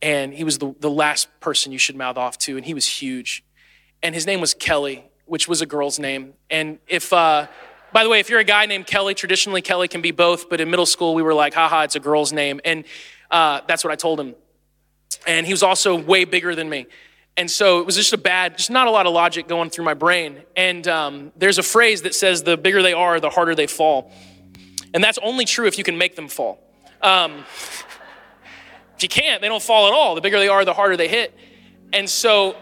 and 0.00 0.32
he 0.32 0.44
was 0.44 0.58
the, 0.58 0.74
the 0.80 0.90
last 0.90 1.28
person 1.40 1.72
you 1.72 1.78
should 1.78 1.96
mouth 1.96 2.16
off 2.16 2.38
to, 2.38 2.56
and 2.56 2.64
he 2.64 2.74
was 2.74 2.88
huge. 2.88 3.44
And 4.02 4.14
his 4.14 4.26
name 4.26 4.40
was 4.40 4.54
Kelly, 4.54 5.04
which 5.26 5.46
was 5.46 5.60
a 5.60 5.66
girl's 5.66 5.98
name. 5.98 6.32
And 6.50 6.78
if, 6.88 7.12
uh, 7.12 7.46
by 7.92 8.02
the 8.02 8.08
way, 8.08 8.18
if 8.18 8.30
you're 8.30 8.40
a 8.40 8.44
guy 8.44 8.66
named 8.66 8.86
Kelly, 8.86 9.14
traditionally 9.14 9.62
Kelly 9.62 9.88
can 9.88 10.00
be 10.00 10.10
both, 10.10 10.48
but 10.48 10.60
in 10.60 10.70
middle 10.70 10.86
school 10.86 11.14
we 11.14 11.22
were 11.22 11.34
like, 11.34 11.54
haha, 11.54 11.82
it's 11.82 11.96
a 11.96 12.00
girl's 12.00 12.32
name. 12.32 12.60
And 12.64 12.84
uh, 13.30 13.60
that's 13.68 13.84
what 13.84 13.92
I 13.92 13.96
told 13.96 14.18
him. 14.18 14.34
And 15.26 15.46
he 15.46 15.52
was 15.52 15.62
also 15.62 15.96
way 15.96 16.24
bigger 16.24 16.54
than 16.54 16.68
me. 16.68 16.86
And 17.36 17.50
so 17.50 17.80
it 17.80 17.86
was 17.86 17.96
just 17.96 18.12
a 18.12 18.18
bad, 18.18 18.58
just 18.58 18.70
not 18.70 18.86
a 18.86 18.90
lot 18.90 19.06
of 19.06 19.14
logic 19.14 19.48
going 19.48 19.70
through 19.70 19.84
my 19.84 19.94
brain. 19.94 20.42
And 20.54 20.86
um, 20.86 21.32
there's 21.36 21.58
a 21.58 21.62
phrase 21.62 22.02
that 22.02 22.14
says, 22.14 22.42
the 22.42 22.56
bigger 22.56 22.82
they 22.82 22.92
are, 22.92 23.20
the 23.20 23.30
harder 23.30 23.54
they 23.54 23.66
fall. 23.66 24.12
And 24.92 25.02
that's 25.02 25.18
only 25.22 25.46
true 25.46 25.66
if 25.66 25.78
you 25.78 25.84
can 25.84 25.96
make 25.96 26.14
them 26.14 26.28
fall. 26.28 26.62
Um, 27.00 27.44
if 28.96 29.02
you 29.02 29.08
can't, 29.08 29.40
they 29.40 29.48
don't 29.48 29.62
fall 29.62 29.86
at 29.86 29.94
all. 29.94 30.14
The 30.14 30.20
bigger 30.20 30.38
they 30.38 30.48
are, 30.48 30.64
the 30.64 30.74
harder 30.74 30.96
they 30.96 31.08
hit. 31.08 31.34
And 31.92 32.08
so 32.08 32.54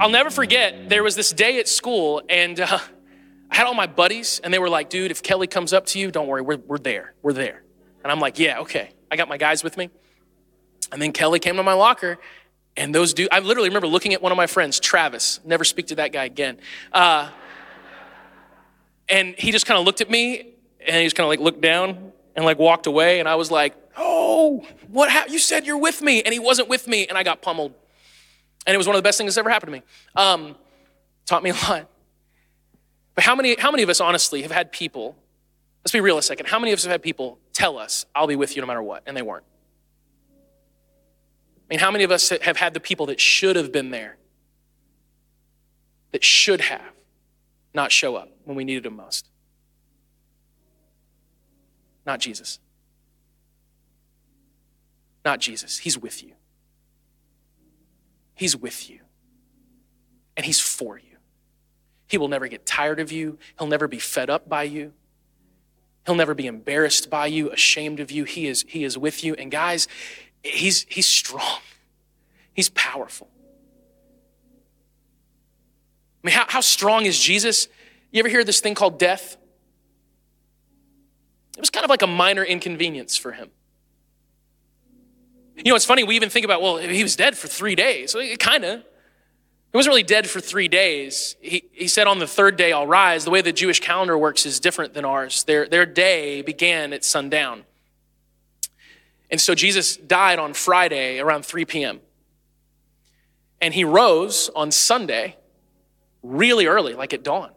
I'll 0.00 0.10
never 0.10 0.30
forget, 0.30 0.88
there 0.88 1.02
was 1.02 1.14
this 1.14 1.32
day 1.32 1.58
at 1.60 1.68
school, 1.68 2.22
and 2.28 2.60
uh, 2.60 2.78
I 3.50 3.56
had 3.56 3.66
all 3.66 3.74
my 3.74 3.86
buddies, 3.86 4.40
and 4.42 4.52
they 4.52 4.58
were 4.58 4.68
like, 4.68 4.90
dude, 4.90 5.10
if 5.10 5.22
Kelly 5.22 5.46
comes 5.46 5.72
up 5.72 5.86
to 5.86 5.98
you, 5.98 6.10
don't 6.10 6.26
worry, 6.26 6.42
we're, 6.42 6.58
we're 6.58 6.78
there. 6.78 7.14
We're 7.22 7.32
there. 7.32 7.62
And 8.02 8.12
I'm 8.12 8.20
like, 8.20 8.38
yeah, 8.38 8.60
okay. 8.60 8.90
I 9.10 9.16
got 9.16 9.28
my 9.28 9.38
guys 9.38 9.64
with 9.64 9.76
me. 9.76 9.88
And 10.92 11.00
then 11.00 11.12
Kelly 11.12 11.38
came 11.38 11.56
to 11.56 11.62
my 11.62 11.72
locker, 11.72 12.18
And 12.76 12.94
those 12.94 13.14
dudes, 13.14 13.30
I 13.32 13.40
literally 13.40 13.68
remember 13.68 13.86
looking 13.86 14.12
at 14.12 14.20
one 14.20 14.32
of 14.32 14.36
my 14.36 14.46
friends, 14.46 14.78
Travis, 14.78 15.40
never 15.44 15.64
speak 15.64 15.86
to 15.88 15.94
that 15.96 16.12
guy 16.12 16.24
again. 16.24 16.58
Uh, 16.92 17.30
and 19.08 19.34
he 19.38 19.50
just 19.50 19.66
kind 19.66 19.78
of 19.78 19.86
looked 19.86 20.00
at 20.00 20.10
me 20.10 20.54
and 20.80 20.96
he 20.96 21.04
just 21.04 21.16
kind 21.16 21.24
of 21.24 21.28
like 21.28 21.40
looked 21.40 21.60
down 21.60 22.12
and 22.34 22.44
like 22.44 22.58
walked 22.58 22.86
away. 22.86 23.20
And 23.20 23.28
I 23.28 23.36
was 23.36 23.50
like, 23.50 23.74
oh, 23.96 24.66
what? 24.88 25.30
You 25.30 25.38
said 25.38 25.66
you're 25.66 25.78
with 25.78 26.02
me. 26.02 26.22
And 26.22 26.32
he 26.32 26.38
wasn't 26.38 26.68
with 26.68 26.86
me. 26.86 27.06
And 27.06 27.16
I 27.16 27.22
got 27.22 27.40
pummeled. 27.40 27.72
And 28.66 28.74
it 28.74 28.78
was 28.78 28.86
one 28.86 28.96
of 28.96 28.98
the 28.98 29.06
best 29.06 29.16
things 29.16 29.34
that's 29.34 29.38
ever 29.38 29.50
happened 29.50 29.72
to 29.72 29.78
me. 29.78 29.82
Um, 30.14 30.56
taught 31.24 31.42
me 31.42 31.50
a 31.50 31.54
lot. 31.68 31.88
But 33.14 33.24
how 33.24 33.34
many, 33.34 33.56
how 33.58 33.70
many 33.70 33.82
of 33.82 33.88
us 33.88 34.00
honestly 34.00 34.42
have 34.42 34.50
had 34.50 34.70
people, 34.70 35.16
let's 35.82 35.92
be 35.92 36.00
real 36.00 36.18
a 36.18 36.22
second, 36.22 36.46
how 36.46 36.58
many 36.58 36.72
of 36.72 36.78
us 36.78 36.84
have 36.84 36.92
had 36.92 37.02
people 37.02 37.38
tell 37.54 37.78
us, 37.78 38.04
I'll 38.14 38.26
be 38.26 38.36
with 38.36 38.54
you 38.54 38.60
no 38.60 38.66
matter 38.66 38.82
what, 38.82 39.02
and 39.06 39.16
they 39.16 39.22
weren't? 39.22 39.44
I 41.68 41.74
mean, 41.74 41.80
how 41.80 41.90
many 41.90 42.04
of 42.04 42.12
us 42.12 42.28
have 42.28 42.56
had 42.56 42.74
the 42.74 42.80
people 42.80 43.06
that 43.06 43.18
should 43.18 43.56
have 43.56 43.72
been 43.72 43.90
there, 43.90 44.16
that 46.12 46.22
should 46.22 46.60
have 46.60 46.92
not 47.74 47.90
show 47.90 48.14
up 48.14 48.30
when 48.44 48.56
we 48.56 48.64
needed 48.64 48.84
them 48.84 48.96
most? 48.96 49.28
Not 52.06 52.20
Jesus. 52.20 52.60
Not 55.24 55.40
Jesus. 55.40 55.78
He's 55.78 55.98
with 55.98 56.22
you. 56.22 56.34
He's 58.34 58.56
with 58.56 58.88
you. 58.88 59.00
And 60.36 60.46
He's 60.46 60.60
for 60.60 60.98
you. 60.98 61.16
He 62.06 62.16
will 62.16 62.28
never 62.28 62.46
get 62.46 62.64
tired 62.64 63.00
of 63.00 63.10
you. 63.10 63.38
He'll 63.58 63.66
never 63.66 63.88
be 63.88 63.98
fed 63.98 64.30
up 64.30 64.48
by 64.48 64.62
you. 64.62 64.92
He'll 66.04 66.14
never 66.14 66.34
be 66.34 66.46
embarrassed 66.46 67.10
by 67.10 67.26
you, 67.26 67.50
ashamed 67.50 67.98
of 67.98 68.12
you. 68.12 68.22
He 68.22 68.46
is, 68.46 68.64
he 68.68 68.84
is 68.84 68.96
with 68.96 69.24
you. 69.24 69.34
And 69.34 69.50
guys, 69.50 69.88
he's, 70.46 70.86
he's 70.88 71.06
strong. 71.06 71.60
He's 72.54 72.68
powerful. 72.70 73.28
I 76.22 76.26
mean, 76.26 76.34
how, 76.34 76.44
how 76.48 76.60
strong 76.60 77.06
is 77.06 77.18
Jesus? 77.18 77.68
You 78.10 78.20
ever 78.20 78.28
hear 78.28 78.44
this 78.44 78.60
thing 78.60 78.74
called 78.74 78.98
death? 78.98 79.36
It 81.56 81.60
was 81.60 81.70
kind 81.70 81.84
of 81.84 81.90
like 81.90 82.02
a 82.02 82.06
minor 82.06 82.42
inconvenience 82.44 83.16
for 83.16 83.32
him. 83.32 83.50
You 85.56 85.70
know, 85.70 85.76
it's 85.76 85.84
funny, 85.84 86.04
we 86.04 86.16
even 86.16 86.28
think 86.28 86.44
about, 86.44 86.60
well, 86.60 86.76
he 86.76 87.02
was 87.02 87.16
dead 87.16 87.36
for 87.36 87.48
three 87.48 87.74
days. 87.74 88.14
Kind 88.38 88.64
of. 88.64 88.80
He 88.80 89.76
wasn't 89.76 89.92
really 89.92 90.02
dead 90.02 90.28
for 90.28 90.40
three 90.40 90.68
days. 90.68 91.36
He, 91.40 91.64
he 91.72 91.88
said 91.88 92.06
on 92.06 92.18
the 92.18 92.26
third 92.26 92.56
day, 92.56 92.72
I'll 92.72 92.86
rise. 92.86 93.24
The 93.24 93.30
way 93.30 93.42
the 93.42 93.52
Jewish 93.52 93.80
calendar 93.80 94.16
works 94.16 94.46
is 94.46 94.60
different 94.60 94.94
than 94.94 95.04
ours. 95.04 95.44
Their, 95.44 95.66
their 95.68 95.86
day 95.86 96.42
began 96.42 96.92
at 96.92 97.04
sundown. 97.04 97.64
And 99.30 99.40
so 99.40 99.54
Jesus 99.54 99.96
died 99.96 100.38
on 100.38 100.54
Friday 100.54 101.18
around 101.18 101.44
3 101.44 101.64
p.m. 101.64 102.00
And 103.60 103.74
he 103.74 103.84
rose 103.84 104.50
on 104.54 104.70
Sunday 104.70 105.36
really 106.22 106.66
early, 106.66 106.94
like 106.94 107.12
at 107.12 107.22
dawn. 107.22 107.50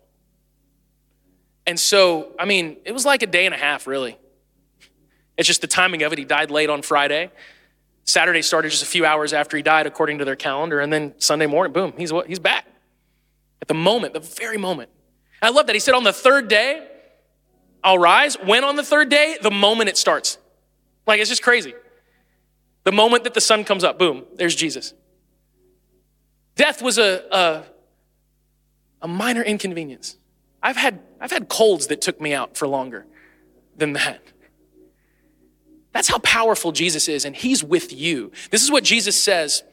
And 1.68 1.80
so, 1.80 2.32
I 2.40 2.46
mean, 2.46 2.78
it 2.86 2.94
was 2.94 3.06
like 3.06 3.22
a 3.22 3.28
day 3.28 3.46
and 3.46 3.54
a 3.54 3.58
half, 3.58 3.86
really. 3.86 4.18
It's 5.38 5.48
just 5.48 5.62
the 5.62 5.68
timing 5.68 6.04
of 6.04 6.12
it. 6.12 6.18
He 6.18 6.26
died 6.26 6.52
late 6.52 6.70
on 6.70 6.82
Friday. 6.82 7.32
Saturday 8.06 8.42
started 8.42 8.72
just 8.72 8.82
a 8.82 8.88
few 8.88 9.06
hours 9.06 9.34
after 9.34 9.56
he 9.56 9.62
died, 9.62 9.86
according 9.86 10.18
to 10.18 10.26
their 10.26 10.36
calendar. 10.36 10.80
And 10.80 10.92
then 10.92 11.14
Sunday 11.20 11.46
morning, 11.46 11.72
boom, 11.72 11.94
he's, 11.96 12.12
he's 12.26 12.40
back. 12.40 12.66
At 13.62 13.68
the 13.68 13.76
moment, 13.76 14.14
the 14.14 14.20
very 14.20 14.58
moment. 14.58 14.90
I 15.42 15.50
love 15.52 15.68
that. 15.68 15.76
He 15.76 15.80
said, 15.80 15.94
on 15.94 16.04
the 16.04 16.14
third 16.14 16.48
day, 16.48 16.88
I'll 17.84 18.00
rise. 18.00 18.36
When 18.36 18.64
on 18.64 18.76
the 18.76 18.84
third 18.84 19.10
day? 19.10 19.38
The 19.42 19.52
moment 19.52 19.90
it 19.90 19.98
starts. 19.98 20.38
Like, 21.10 21.20
it's 21.20 21.30
just 21.30 21.42
crazy. 21.42 21.74
The 22.84 22.92
moment 22.92 23.24
that 23.24 23.34
the 23.34 23.42
sun 23.42 23.64
comes 23.64 23.84
up, 23.84 23.98
boom, 23.98 24.26
there's 24.36 24.54
Jesus. 24.54 24.94
Death 26.56 26.84
was 26.84 27.00
a, 27.00 27.24
a, 27.32 27.64
a 29.02 29.08
minor 29.08 29.42
inconvenience. 29.42 30.18
I've 30.62 30.78
had, 30.78 31.00
I've 31.20 31.32
had 31.32 31.50
colds 31.50 31.88
that 31.88 32.00
took 32.00 32.22
me 32.22 32.36
out 32.36 32.56
for 32.56 32.68
longer 32.68 33.08
than 33.76 33.94
that. 33.94 34.22
That's 35.94 36.10
how 36.10 36.20
powerful 36.20 36.72
Jesus 36.72 37.08
is, 37.08 37.26
and 37.26 37.36
He's 37.36 37.64
with 37.64 37.92
you. 37.92 38.32
This 38.52 38.62
is 38.62 38.70
what 38.70 38.84
Jesus 38.84 39.20
says 39.20 39.64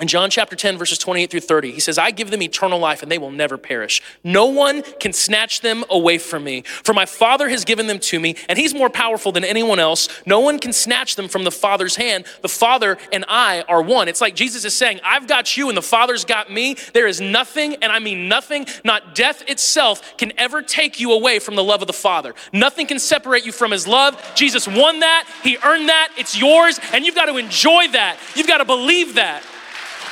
in 0.00 0.08
John 0.08 0.30
chapter 0.30 0.56
10, 0.56 0.78
verses 0.78 0.96
28 0.96 1.30
through 1.30 1.40
30, 1.40 1.70
he 1.70 1.78
says, 1.78 1.98
I 1.98 2.12
give 2.12 2.30
them 2.30 2.40
eternal 2.40 2.78
life 2.78 3.02
and 3.02 3.12
they 3.12 3.18
will 3.18 3.30
never 3.30 3.58
perish. 3.58 4.00
No 4.24 4.46
one 4.46 4.82
can 4.82 5.12
snatch 5.12 5.60
them 5.60 5.84
away 5.90 6.16
from 6.16 6.44
me. 6.44 6.62
For 6.62 6.94
my 6.94 7.04
Father 7.04 7.50
has 7.50 7.66
given 7.66 7.88
them 7.88 7.98
to 7.98 8.18
me, 8.18 8.36
and 8.48 8.58
he's 8.58 8.72
more 8.74 8.88
powerful 8.88 9.32
than 9.32 9.44
anyone 9.44 9.78
else. 9.78 10.08
No 10.24 10.40
one 10.40 10.58
can 10.58 10.72
snatch 10.72 11.16
them 11.16 11.28
from 11.28 11.44
the 11.44 11.50
Father's 11.50 11.96
hand. 11.96 12.24
The 12.40 12.48
Father 12.48 12.96
and 13.12 13.26
I 13.28 13.64
are 13.68 13.82
one. 13.82 14.08
It's 14.08 14.22
like 14.22 14.34
Jesus 14.34 14.64
is 14.64 14.74
saying, 14.74 14.98
I've 15.04 15.26
got 15.26 15.58
you 15.58 15.68
and 15.68 15.76
the 15.76 15.82
Father's 15.82 16.24
got 16.24 16.50
me. 16.50 16.76
There 16.94 17.06
is 17.06 17.20
nothing, 17.20 17.74
and 17.76 17.92
I 17.92 17.98
mean 17.98 18.28
nothing, 18.28 18.64
not 18.84 19.14
death 19.14 19.42
itself, 19.46 20.16
can 20.16 20.32
ever 20.38 20.62
take 20.62 21.00
you 21.00 21.12
away 21.12 21.38
from 21.38 21.54
the 21.54 21.62
love 21.62 21.82
of 21.82 21.86
the 21.86 21.92
Father. 21.92 22.34
Nothing 22.50 22.86
can 22.86 22.98
separate 22.98 23.44
you 23.44 23.52
from 23.52 23.70
his 23.70 23.86
love. 23.86 24.18
Jesus 24.34 24.66
won 24.66 25.00
that, 25.00 25.28
he 25.42 25.58
earned 25.62 25.90
that, 25.90 26.14
it's 26.16 26.34
yours, 26.34 26.80
and 26.94 27.04
you've 27.04 27.14
got 27.14 27.26
to 27.26 27.36
enjoy 27.36 27.88
that. 27.88 28.16
You've 28.34 28.48
got 28.48 28.58
to 28.58 28.64
believe 28.64 29.16
that. 29.16 29.42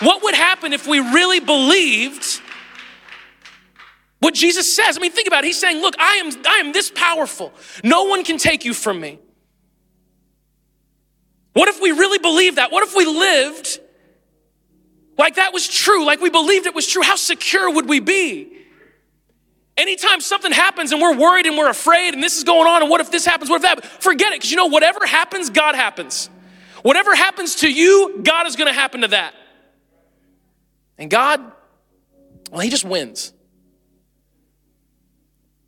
What 0.01 0.23
would 0.23 0.35
happen 0.35 0.73
if 0.73 0.87
we 0.87 0.99
really 0.99 1.41
believed 1.41 2.41
what 4.21 4.35
Jesus 4.35 4.75
says? 4.75 4.99
I 4.99 5.01
mean, 5.01 5.13
think 5.13 5.29
about 5.29 5.45
it. 5.45 5.49
He's 5.49 5.61
saying, 5.61 5.81
Look, 5.81 5.95
I 5.99 6.17
am, 6.17 6.31
I 6.47 6.59
am 6.59 6.73
this 6.73 6.91
powerful. 6.95 7.53
No 7.83 8.05
one 8.05 8.25
can 8.25 8.39
take 8.39 8.65
you 8.65 8.75
from 8.75 9.01
me. 9.01 9.19
What 11.53 11.69
if 11.69 11.81
we 11.81 11.91
really 11.91 12.19
believed 12.19 12.57
that? 12.57 12.71
What 12.71 12.87
if 12.87 12.95
we 12.95 13.07
lived 13.07 13.81
like 15.19 15.35
that 15.35 15.53
was 15.53 15.69
true, 15.69 16.05
like 16.07 16.21
we 16.21 16.31
believed 16.31 16.67
it 16.67 16.75
was 16.75 16.87
true? 16.87 17.03
How 17.03 17.17
secure 17.17 17.71
would 17.71 17.89
we 17.89 18.01
be? 18.01 18.57
Anytime 19.77 20.21
something 20.21 20.53
happens 20.53 20.93
and 20.93 21.01
we're 21.01 21.17
worried 21.17 21.47
and 21.47 21.57
we're 21.57 21.71
afraid 21.71 22.15
and 22.15 22.23
this 22.23 22.37
is 22.37 22.45
going 22.45 22.67
on 22.67 22.83
and 22.83 22.91
what 22.91 23.01
if 23.01 23.11
this 23.11 23.25
happens, 23.25 23.51
what 23.51 23.57
if 23.57 23.63
that, 23.63 23.85
forget 24.03 24.33
it, 24.33 24.37
because 24.37 24.51
you 24.51 24.57
know, 24.57 24.67
whatever 24.67 25.05
happens, 25.07 25.51
God 25.51 25.75
happens. 25.75 26.29
Whatever 26.83 27.15
happens 27.15 27.57
to 27.57 27.73
you, 27.73 28.21
God 28.23 28.47
is 28.47 28.57
gonna 28.57 28.73
happen 28.73 29.01
to 29.03 29.09
that. 29.09 29.35
And 31.01 31.11
God, 31.11 31.41
well, 32.53 32.61
He 32.61 32.69
just 32.69 32.85
wins. 32.85 33.33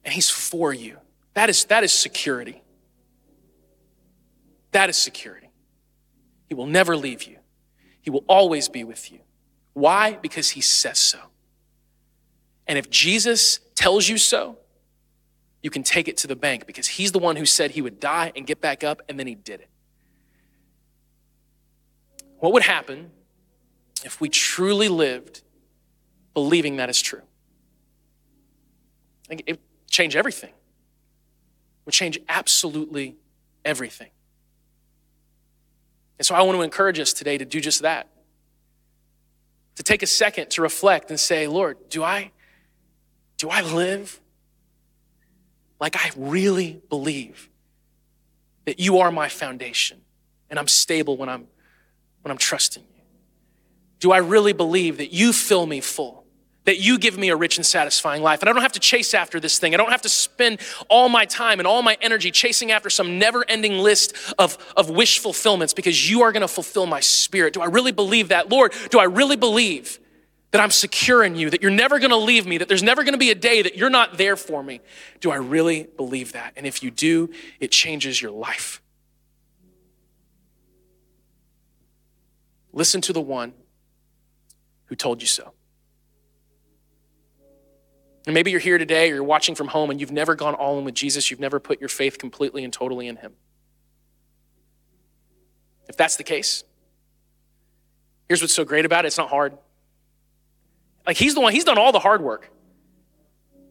And 0.04 0.12
He's 0.12 0.30
for 0.30 0.72
you. 0.72 0.98
That 1.34 1.48
is, 1.48 1.64
that 1.64 1.82
is 1.82 1.92
security. 1.92 2.62
That 4.72 4.90
is 4.90 4.96
security. 4.96 5.48
He 6.48 6.54
will 6.54 6.66
never 6.66 6.96
leave 6.96 7.24
you, 7.24 7.38
He 8.02 8.10
will 8.10 8.24
always 8.28 8.68
be 8.68 8.84
with 8.84 9.10
you. 9.10 9.20
Why? 9.72 10.18
Because 10.20 10.50
He 10.50 10.60
says 10.60 10.98
so. 10.98 11.18
And 12.68 12.78
if 12.78 12.90
Jesus 12.90 13.58
tells 13.74 14.08
you 14.08 14.18
so, 14.18 14.58
you 15.62 15.70
can 15.70 15.82
take 15.82 16.08
it 16.08 16.16
to 16.18 16.26
the 16.26 16.36
bank 16.36 16.66
because 16.66 16.86
He's 16.86 17.12
the 17.12 17.18
one 17.18 17.36
who 17.36 17.46
said 17.46 17.70
He 17.70 17.80
would 17.80 17.98
die 17.98 18.32
and 18.36 18.46
get 18.46 18.60
back 18.60 18.84
up, 18.84 19.00
and 19.08 19.18
then 19.18 19.26
He 19.26 19.34
did 19.34 19.60
it. 19.60 19.68
What 22.38 22.52
would 22.52 22.64
happen 22.64 23.12
if 24.04 24.20
we 24.20 24.28
truly 24.28 24.88
lived 24.88 25.42
believing 26.34 26.76
that 26.76 26.88
is 26.88 27.00
true. 27.00 27.22
It 29.28 29.44
would 29.46 29.58
change 29.88 30.16
everything. 30.16 30.50
It 30.50 31.86
would 31.86 31.94
change 31.94 32.18
absolutely 32.28 33.16
everything. 33.64 34.10
And 36.18 36.26
so 36.26 36.34
I 36.34 36.42
want 36.42 36.56
to 36.56 36.62
encourage 36.62 36.98
us 36.98 37.12
today 37.12 37.38
to 37.38 37.44
do 37.44 37.60
just 37.60 37.82
that. 37.82 38.08
To 39.76 39.82
take 39.82 40.02
a 40.02 40.06
second 40.06 40.50
to 40.50 40.62
reflect 40.62 41.10
and 41.10 41.18
say, 41.18 41.46
Lord, 41.46 41.78
do 41.88 42.02
I 42.02 42.30
do 43.38 43.48
I 43.48 43.62
live 43.62 44.20
like 45.80 45.96
I 45.96 46.10
really 46.16 46.80
believe 46.88 47.48
that 48.66 48.78
you 48.78 48.98
are 48.98 49.10
my 49.10 49.28
foundation 49.28 50.00
and 50.48 50.58
I'm 50.58 50.68
stable 50.68 51.16
when 51.16 51.28
I'm 51.28 51.48
when 52.20 52.30
I'm 52.30 52.38
trusting 52.38 52.84
you? 52.84 52.91
Do 54.02 54.10
I 54.10 54.18
really 54.18 54.52
believe 54.52 54.96
that 54.96 55.12
you 55.12 55.32
fill 55.32 55.64
me 55.64 55.80
full? 55.80 56.24
That 56.64 56.80
you 56.80 56.98
give 56.98 57.16
me 57.16 57.28
a 57.28 57.36
rich 57.36 57.56
and 57.56 57.64
satisfying 57.64 58.20
life. 58.20 58.40
And 58.40 58.48
I 58.48 58.52
don't 58.52 58.62
have 58.62 58.72
to 58.72 58.80
chase 58.80 59.14
after 59.14 59.38
this 59.38 59.60
thing. 59.60 59.74
I 59.74 59.76
don't 59.76 59.92
have 59.92 60.02
to 60.02 60.08
spend 60.08 60.58
all 60.88 61.08
my 61.08 61.24
time 61.24 61.60
and 61.60 61.68
all 61.68 61.82
my 61.82 61.96
energy 62.00 62.32
chasing 62.32 62.72
after 62.72 62.90
some 62.90 63.20
never 63.20 63.44
ending 63.48 63.78
list 63.78 64.16
of, 64.40 64.58
of 64.76 64.90
wish 64.90 65.20
fulfillments 65.20 65.72
because 65.72 66.10
you 66.10 66.22
are 66.22 66.32
going 66.32 66.40
to 66.40 66.48
fulfill 66.48 66.84
my 66.86 66.98
spirit. 66.98 67.54
Do 67.54 67.60
I 67.60 67.66
really 67.66 67.92
believe 67.92 68.30
that? 68.30 68.50
Lord, 68.50 68.74
do 68.90 68.98
I 68.98 69.04
really 69.04 69.36
believe 69.36 70.00
that 70.50 70.60
I'm 70.60 70.72
secure 70.72 71.22
in 71.22 71.36
you, 71.36 71.50
that 71.50 71.62
you're 71.62 71.70
never 71.70 72.00
going 72.00 72.10
to 72.10 72.16
leave 72.16 72.44
me, 72.44 72.58
that 72.58 72.66
there's 72.66 72.82
never 72.82 73.04
going 73.04 73.14
to 73.14 73.18
be 73.18 73.30
a 73.30 73.36
day 73.36 73.62
that 73.62 73.76
you're 73.76 73.88
not 73.88 74.18
there 74.18 74.34
for 74.36 74.64
me? 74.64 74.80
Do 75.20 75.30
I 75.30 75.36
really 75.36 75.84
believe 75.96 76.32
that? 76.32 76.54
And 76.56 76.66
if 76.66 76.82
you 76.82 76.90
do, 76.90 77.30
it 77.60 77.70
changes 77.70 78.20
your 78.20 78.32
life. 78.32 78.82
Listen 82.72 83.00
to 83.02 83.12
the 83.12 83.20
one 83.20 83.52
who 84.92 84.96
told 84.96 85.22
you 85.22 85.26
so. 85.26 85.54
And 88.26 88.34
maybe 88.34 88.50
you're 88.50 88.60
here 88.60 88.76
today 88.76 89.10
or 89.10 89.14
you're 89.14 89.24
watching 89.24 89.54
from 89.54 89.68
home 89.68 89.90
and 89.90 89.98
you've 89.98 90.12
never 90.12 90.34
gone 90.34 90.52
all 90.52 90.78
in 90.78 90.84
with 90.84 90.94
Jesus. 90.94 91.30
You've 91.30 91.40
never 91.40 91.58
put 91.58 91.80
your 91.80 91.88
faith 91.88 92.18
completely 92.18 92.62
and 92.62 92.70
totally 92.70 93.08
in 93.08 93.16
Him. 93.16 93.32
If 95.88 95.96
that's 95.96 96.16
the 96.16 96.24
case, 96.24 96.64
Here's 98.28 98.40
what's 98.40 98.54
so 98.54 98.64
great 98.64 98.86
about 98.86 99.04
it 99.04 99.08
it's 99.08 99.18
not 99.18 99.28
hard. 99.28 99.56
Like 101.06 101.16
he's 101.18 101.34
the 101.34 101.40
one, 101.40 101.52
he's 101.52 101.64
done 101.64 101.78
all 101.78 101.92
the 101.92 101.98
hard 101.98 102.22
work. 102.22 102.50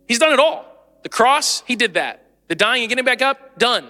He's 0.07 0.19
done 0.19 0.33
it 0.33 0.39
all. 0.39 0.65
The 1.03 1.09
cross, 1.09 1.63
he 1.65 1.75
did 1.75 1.95
that. 1.95 2.27
The 2.47 2.53
dying 2.55 2.83
and 2.83 2.89
getting 2.89 3.03
back 3.03 3.21
up, 3.21 3.57
done. 3.57 3.89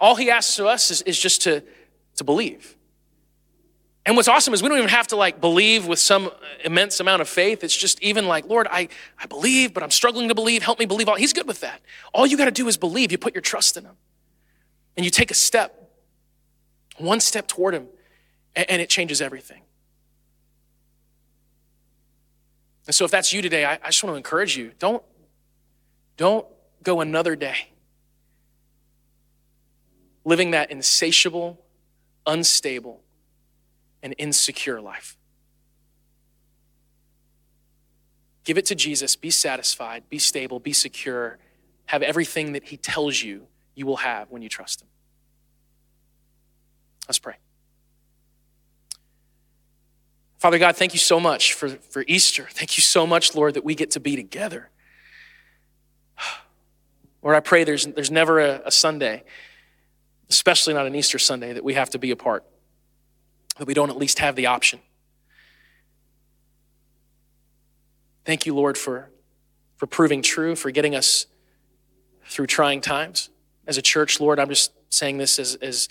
All 0.00 0.14
he 0.14 0.30
asks 0.30 0.58
of 0.58 0.66
us 0.66 0.90
is, 0.90 1.02
is 1.02 1.18
just 1.18 1.42
to, 1.42 1.62
to 2.16 2.24
believe. 2.24 2.76
And 4.04 4.16
what's 4.16 4.28
awesome 4.28 4.52
is 4.52 4.62
we 4.62 4.68
don't 4.68 4.78
even 4.78 4.90
have 4.90 5.06
to 5.08 5.16
like 5.16 5.40
believe 5.40 5.86
with 5.86 5.98
some 5.98 6.30
immense 6.64 6.98
amount 6.98 7.22
of 7.22 7.28
faith. 7.28 7.62
It's 7.62 7.76
just 7.76 8.02
even 8.02 8.26
like, 8.26 8.46
Lord, 8.46 8.66
I, 8.70 8.88
I 9.18 9.26
believe, 9.26 9.72
but 9.72 9.82
I'm 9.82 9.90
struggling 9.90 10.28
to 10.28 10.34
believe. 10.34 10.62
Help 10.62 10.80
me 10.80 10.86
believe. 10.86 11.08
All. 11.08 11.14
He's 11.14 11.32
good 11.32 11.46
with 11.46 11.60
that. 11.60 11.80
All 12.12 12.26
you 12.26 12.36
got 12.36 12.46
to 12.46 12.50
do 12.50 12.66
is 12.66 12.76
believe. 12.76 13.12
You 13.12 13.18
put 13.18 13.34
your 13.34 13.42
trust 13.42 13.76
in 13.76 13.84
him. 13.84 13.96
And 14.96 15.04
you 15.04 15.10
take 15.10 15.30
a 15.30 15.34
step, 15.34 15.90
one 16.98 17.20
step 17.20 17.46
toward 17.46 17.74
him, 17.74 17.86
and, 18.56 18.68
and 18.68 18.82
it 18.82 18.90
changes 18.90 19.22
everything. 19.22 19.62
And 22.86 22.94
so 22.94 23.04
if 23.04 23.10
that's 23.10 23.32
you 23.32 23.40
today, 23.40 23.64
I, 23.64 23.74
I 23.74 23.86
just 23.86 24.02
want 24.02 24.14
to 24.14 24.16
encourage 24.16 24.56
you. 24.56 24.72
Don't, 24.78 25.02
don't 26.16 26.46
go 26.82 27.00
another 27.00 27.36
day 27.36 27.68
living 30.24 30.52
that 30.52 30.70
insatiable, 30.70 31.60
unstable, 32.26 33.01
and 34.02 34.14
insecure 34.18 34.80
life. 34.80 35.16
Give 38.44 38.58
it 38.58 38.66
to 38.66 38.74
Jesus. 38.74 39.16
Be 39.16 39.30
satisfied, 39.30 40.08
be 40.08 40.18
stable, 40.18 40.58
be 40.58 40.72
secure. 40.72 41.38
Have 41.86 42.02
everything 42.02 42.52
that 42.52 42.64
He 42.64 42.76
tells 42.76 43.22
you 43.22 43.46
you 43.74 43.86
will 43.86 43.98
have 43.98 44.30
when 44.30 44.42
you 44.42 44.48
trust 44.48 44.82
Him. 44.82 44.88
Let's 47.08 47.18
pray. 47.18 47.34
Father 50.38 50.58
God, 50.58 50.76
thank 50.76 50.92
you 50.92 50.98
so 50.98 51.20
much 51.20 51.52
for, 51.52 51.68
for 51.68 52.04
Easter. 52.08 52.48
Thank 52.50 52.76
you 52.76 52.82
so 52.82 53.06
much, 53.06 53.34
Lord, 53.34 53.54
that 53.54 53.64
we 53.64 53.76
get 53.76 53.92
to 53.92 54.00
be 54.00 54.16
together. 54.16 54.70
Lord, 57.22 57.36
I 57.36 57.40
pray 57.40 57.62
there's, 57.62 57.86
there's 57.86 58.10
never 58.10 58.40
a, 58.40 58.62
a 58.64 58.70
Sunday, 58.72 59.22
especially 60.28 60.74
not 60.74 60.86
an 60.86 60.96
Easter 60.96 61.20
Sunday, 61.20 61.52
that 61.52 61.62
we 61.62 61.74
have 61.74 61.90
to 61.90 61.98
be 61.98 62.10
apart 62.10 62.44
that 63.58 63.66
we 63.66 63.74
don't 63.74 63.90
at 63.90 63.96
least 63.96 64.18
have 64.18 64.36
the 64.36 64.46
option. 64.46 64.80
Thank 68.24 68.46
you, 68.46 68.54
Lord, 68.54 68.78
for, 68.78 69.10
for 69.76 69.86
proving 69.86 70.22
true, 70.22 70.54
for 70.54 70.70
getting 70.70 70.94
us 70.94 71.26
through 72.26 72.46
trying 72.46 72.80
times. 72.80 73.30
As 73.66 73.76
a 73.76 73.82
church, 73.82 74.20
Lord, 74.20 74.38
I'm 74.38 74.48
just 74.48 74.72
saying 74.90 75.18
this 75.18 75.38
as, 75.38 75.56
as, 75.56 75.88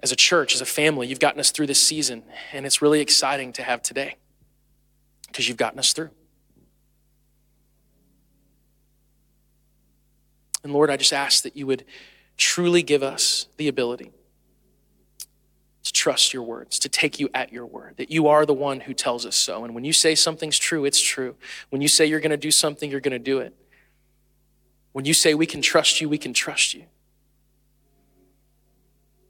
as 0.00 0.12
a 0.12 0.16
church, 0.16 0.54
as 0.54 0.60
a 0.60 0.66
family. 0.66 1.06
You've 1.06 1.20
gotten 1.20 1.40
us 1.40 1.50
through 1.50 1.66
this 1.66 1.80
season, 1.80 2.24
and 2.52 2.66
it's 2.66 2.82
really 2.82 3.00
exciting 3.00 3.52
to 3.54 3.62
have 3.62 3.82
today 3.82 4.16
because 5.28 5.48
you've 5.48 5.56
gotten 5.56 5.78
us 5.78 5.92
through. 5.92 6.10
And 10.64 10.72
Lord, 10.72 10.90
I 10.90 10.96
just 10.96 11.12
ask 11.12 11.44
that 11.44 11.56
you 11.56 11.66
would 11.66 11.84
truly 12.36 12.82
give 12.82 13.02
us 13.02 13.46
the 13.56 13.68
ability 13.68 14.10
trust 16.06 16.32
your 16.32 16.44
words, 16.44 16.78
to 16.78 16.88
take 16.88 17.18
you 17.18 17.28
at 17.34 17.52
your 17.52 17.66
word, 17.66 17.96
that 17.96 18.12
you 18.12 18.28
are 18.28 18.46
the 18.46 18.54
one 18.54 18.78
who 18.78 18.94
tells 18.94 19.26
us 19.26 19.34
so. 19.34 19.64
And 19.64 19.74
when 19.74 19.82
you 19.82 19.92
say 19.92 20.14
something's 20.14 20.56
true, 20.56 20.84
it's 20.84 21.00
true. 21.00 21.34
When 21.70 21.82
you 21.82 21.88
say 21.88 22.06
you're 22.06 22.20
going 22.20 22.30
to 22.30 22.36
do 22.36 22.52
something, 22.52 22.88
you're 22.88 23.00
going 23.00 23.10
to 23.10 23.18
do 23.18 23.40
it. 23.40 23.52
When 24.92 25.04
you 25.04 25.12
say 25.12 25.34
we 25.34 25.46
can 25.46 25.60
trust 25.60 26.00
you, 26.00 26.08
we 26.08 26.16
can 26.16 26.32
trust 26.32 26.74
you. 26.74 26.84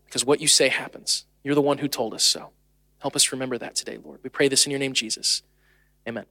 Because 0.05 0.27
what 0.27 0.39
you 0.39 0.49
say 0.49 0.69
happens. 0.69 1.25
You're 1.43 1.55
the 1.55 1.63
one 1.63 1.79
who 1.79 1.89
told 1.89 2.13
us 2.13 2.23
so. 2.23 2.51
Help 2.99 3.17
us 3.17 3.33
remember 3.33 3.57
that 3.57 3.75
today, 3.75 3.97
Lord. 3.97 4.21
We 4.23 4.29
pray 4.29 4.49
this 4.49 4.67
in 4.67 4.71
your 4.71 4.79
name, 4.79 4.93
Jesus. 4.93 5.43
Amen. 6.07 6.27